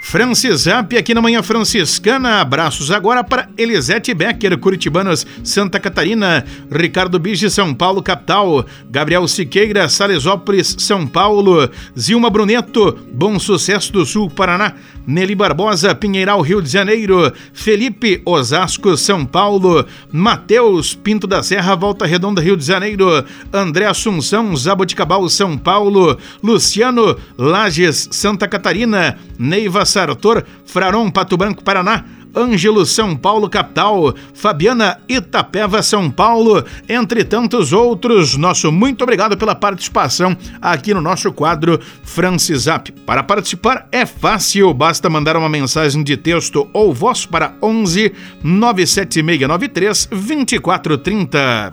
Francisap 0.00 0.96
aqui 0.96 1.12
na 1.12 1.20
Manhã 1.20 1.42
Franciscana. 1.42 2.40
Abraços 2.40 2.90
agora 2.90 3.24
para 3.24 3.48
Elisete 3.58 4.14
Becker, 4.14 4.56
Curitibanos, 4.56 5.26
Santa 5.42 5.80
Catarina, 5.80 6.44
Ricardo 6.70 7.18
Bige, 7.18 7.50
São 7.50 7.74
Paulo, 7.74 8.02
capital, 8.02 8.64
Gabriel 8.88 9.26
Siqueira, 9.26 9.88
Salesópolis, 9.88 10.76
São 10.78 11.06
Paulo, 11.06 11.68
Zilma 11.98 12.30
Bruneto, 12.30 12.96
Bom 13.12 13.38
Sucesso 13.38 13.92
do 13.92 14.06
Sul, 14.06 14.30
Paraná, 14.30 14.74
Nelly 15.06 15.34
Barbosa, 15.34 15.94
Pinheiral, 15.94 16.40
Rio 16.42 16.62
de 16.62 16.70
Janeiro, 16.70 17.32
Felipe, 17.52 18.22
Osasco, 18.24 18.96
São 18.96 19.26
Paulo, 19.26 19.84
Mateus, 20.12 20.94
Pinto 20.94 21.26
da 21.26 21.42
Serra, 21.42 21.74
Volta 21.74 22.06
Redonda, 22.06 22.40
Rio 22.40 22.56
de 22.56 22.64
Janeiro, 22.64 23.24
André 23.52 23.86
Assunção, 23.86 24.54
Zaboticabal, 24.56 25.28
São 25.28 25.58
Paulo, 25.58 26.16
Luciano, 26.42 27.16
Lages, 27.36 28.08
Santa 28.12 28.46
Catarina, 28.46 29.18
Neiva 29.38 29.84
Sartor, 29.88 30.44
Fraron, 30.64 31.10
Pato 31.10 31.36
Branco, 31.36 31.64
Paraná, 31.64 32.04
Ângelo, 32.36 32.84
São 32.86 33.16
Paulo, 33.16 33.48
capital, 33.48 34.14
Fabiana, 34.34 35.00
Itapeva, 35.08 35.82
São 35.82 36.10
Paulo, 36.10 36.64
entre 36.88 37.24
tantos 37.24 37.72
outros. 37.72 38.36
Nosso 38.36 38.70
muito 38.70 39.02
obrigado 39.02 39.36
pela 39.36 39.54
participação 39.54 40.36
aqui 40.60 40.94
no 40.94 41.00
nosso 41.00 41.32
quadro 41.32 41.80
Francisap. 42.04 42.92
Para 43.06 43.22
participar 43.22 43.88
é 43.90 44.06
fácil, 44.06 44.72
basta 44.72 45.10
mandar 45.10 45.36
uma 45.36 45.48
mensagem 45.48 46.02
de 46.02 46.16
texto 46.16 46.68
ou 46.72 46.92
voz 46.92 47.26
para 47.26 47.54
11 47.62 48.12
97693 48.42 50.06
2430. 50.06 51.70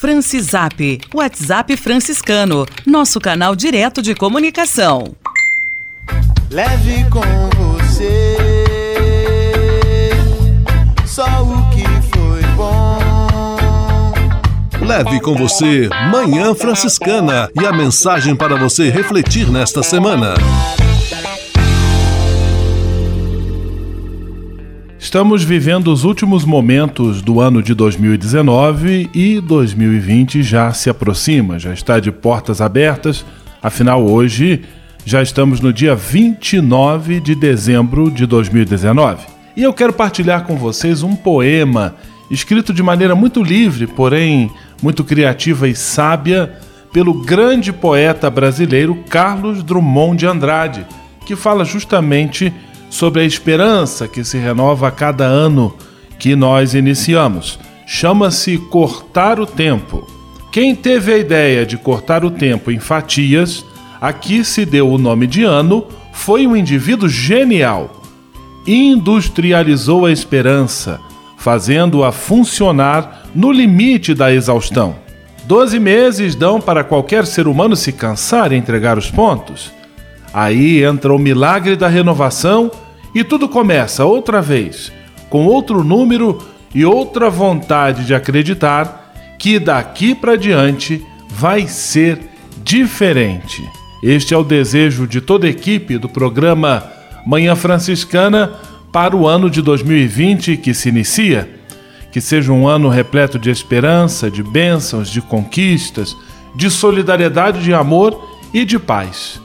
Francisap, 0.00 1.00
WhatsApp 1.14 1.76
franciscano, 1.76 2.66
nosso 2.84 3.20
canal 3.20 3.54
direto 3.54 4.02
de 4.02 4.16
comunicação. 4.16 5.14
Leve 6.52 7.06
com 7.08 7.22
você 7.56 8.36
só 11.06 11.24
o 11.42 11.70
que 11.70 11.82
foi 12.14 12.42
bom. 12.54 12.98
Leve 14.86 15.18
com 15.20 15.34
você 15.34 15.88
Manhã 16.10 16.54
Franciscana 16.54 17.48
e 17.58 17.64
a 17.64 17.72
mensagem 17.72 18.36
para 18.36 18.54
você 18.54 18.90
refletir 18.90 19.50
nesta 19.50 19.82
semana. 19.82 20.34
Estamos 24.98 25.42
vivendo 25.42 25.90
os 25.90 26.04
últimos 26.04 26.44
momentos 26.44 27.22
do 27.22 27.40
ano 27.40 27.62
de 27.62 27.72
2019 27.72 29.08
e 29.14 29.40
2020 29.40 30.42
já 30.42 30.70
se 30.74 30.90
aproxima, 30.90 31.58
já 31.58 31.72
está 31.72 31.98
de 31.98 32.12
portas 32.12 32.60
abertas. 32.60 33.24
Afinal, 33.62 34.04
hoje 34.04 34.62
já 35.04 35.22
estamos 35.22 35.60
no 35.60 35.72
dia 35.72 35.94
29 35.94 37.20
de 37.20 37.34
dezembro 37.34 38.10
de 38.10 38.26
2019. 38.26 39.26
E 39.56 39.62
eu 39.62 39.72
quero 39.72 39.92
partilhar 39.92 40.44
com 40.44 40.56
vocês 40.56 41.02
um 41.02 41.16
poema 41.16 41.96
escrito 42.30 42.72
de 42.72 42.82
maneira 42.82 43.14
muito 43.14 43.42
livre, 43.42 43.86
porém 43.86 44.50
muito 44.82 45.04
criativa 45.04 45.68
e 45.68 45.74
sábia, 45.74 46.52
pelo 46.92 47.14
grande 47.14 47.72
poeta 47.72 48.30
brasileiro 48.30 48.94
Carlos 49.08 49.62
Drummond 49.62 50.18
de 50.18 50.26
Andrade, 50.26 50.86
que 51.26 51.34
fala 51.34 51.64
justamente 51.64 52.52
sobre 52.88 53.22
a 53.22 53.24
esperança 53.24 54.06
que 54.06 54.22
se 54.24 54.38
renova 54.38 54.88
a 54.88 54.90
cada 54.90 55.24
ano 55.24 55.74
que 56.18 56.36
nós 56.36 56.74
iniciamos. 56.74 57.58
Chama-se 57.86 58.58
Cortar 58.58 59.40
o 59.40 59.46
Tempo. 59.46 60.06
Quem 60.52 60.74
teve 60.74 61.12
a 61.12 61.18
ideia 61.18 61.64
de 61.64 61.78
cortar 61.78 62.24
o 62.24 62.30
tempo 62.30 62.70
em 62.70 62.78
fatias, 62.78 63.64
aqui 64.02 64.44
se 64.44 64.66
deu 64.66 64.90
o 64.90 64.98
nome 64.98 65.28
de 65.28 65.44
ano, 65.44 65.86
foi 66.12 66.44
um 66.44 66.56
indivíduo 66.56 67.08
genial. 67.08 68.02
Industrializou 68.66 70.06
a 70.06 70.10
esperança, 70.10 71.00
fazendo-a 71.36 72.10
funcionar 72.10 73.28
no 73.32 73.52
limite 73.52 74.12
da 74.12 74.34
exaustão. 74.34 74.96
Doze 75.44 75.78
meses 75.78 76.34
dão 76.34 76.60
para 76.60 76.82
qualquer 76.82 77.26
ser 77.26 77.46
humano 77.46 77.76
se 77.76 77.92
cansar 77.92 78.52
e 78.52 78.56
entregar 78.56 78.98
os 78.98 79.08
pontos. 79.08 79.72
Aí 80.34 80.82
entra 80.82 81.14
o 81.14 81.18
milagre 81.18 81.76
da 81.76 81.86
renovação 81.86 82.72
e 83.14 83.22
tudo 83.22 83.48
começa 83.48 84.04
outra 84.04 84.42
vez, 84.42 84.92
com 85.30 85.46
outro 85.46 85.84
número 85.84 86.42
e 86.74 86.84
outra 86.84 87.30
vontade 87.30 88.04
de 88.04 88.14
acreditar 88.14 89.12
que 89.38 89.60
daqui 89.60 90.12
para 90.12 90.36
diante 90.36 91.04
vai 91.28 91.68
ser 91.68 92.18
diferente. 92.64 93.62
Este 94.02 94.34
é 94.34 94.36
o 94.36 94.42
desejo 94.42 95.06
de 95.06 95.20
toda 95.20 95.46
a 95.46 95.50
equipe 95.50 95.96
do 95.96 96.08
programa 96.08 96.82
Manhã 97.24 97.54
Franciscana 97.54 98.52
para 98.90 99.16
o 99.16 99.28
ano 99.28 99.48
de 99.48 99.62
2020 99.62 100.56
que 100.56 100.74
se 100.74 100.88
inicia 100.88 101.62
que 102.12 102.20
seja 102.20 102.52
um 102.52 102.68
ano 102.68 102.90
repleto 102.90 103.38
de 103.38 103.50
esperança, 103.50 104.30
de 104.30 104.42
bênçãos, 104.42 105.08
de 105.08 105.22
conquistas, 105.22 106.14
de 106.54 106.68
solidariedade, 106.70 107.62
de 107.62 107.72
amor 107.72 108.28
e 108.52 108.66
de 108.66 108.78
paz. 108.78 109.40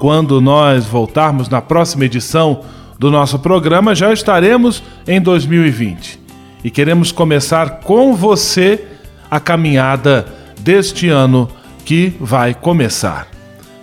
Quando 0.00 0.40
nós 0.40 0.84
voltarmos 0.84 1.48
na 1.48 1.62
próxima 1.62 2.04
edição 2.04 2.62
do 2.98 3.08
nosso 3.08 3.38
programa, 3.38 3.94
já 3.94 4.12
estaremos 4.12 4.82
em 5.06 5.20
2020 5.20 6.18
e 6.64 6.70
queremos 6.70 7.12
começar 7.12 7.80
com 7.80 8.16
você 8.16 8.84
a 9.30 9.38
caminhada 9.38 10.26
deste 10.58 11.08
ano 11.08 11.48
que 11.84 12.14
vai 12.20 12.52
começar. 12.52 13.31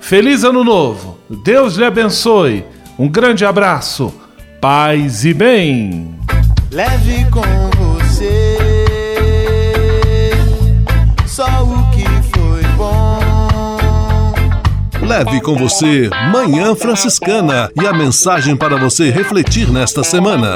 Feliz 0.01 0.43
Ano 0.43 0.63
Novo! 0.63 1.17
Deus 1.43 1.75
lhe 1.75 1.85
abençoe! 1.85 2.65
Um 2.97 3.07
grande 3.07 3.45
abraço, 3.45 4.13
paz 4.59 5.25
e 5.25 5.33
bem! 5.33 6.15
Leve 6.71 7.25
com 7.31 7.41
você 7.77 8.57
só 11.39 11.63
o 11.63 11.89
que 11.91 12.03
foi 12.37 12.63
bom. 12.75 14.33
Leve 15.01 15.39
com 15.39 15.55
você 15.55 16.09
Manhã 16.33 16.75
Franciscana 16.75 17.71
e 17.81 17.87
a 17.87 17.93
mensagem 17.93 18.57
para 18.57 18.75
você 18.75 19.09
refletir 19.09 19.71
nesta 19.71 20.03
semana. 20.03 20.55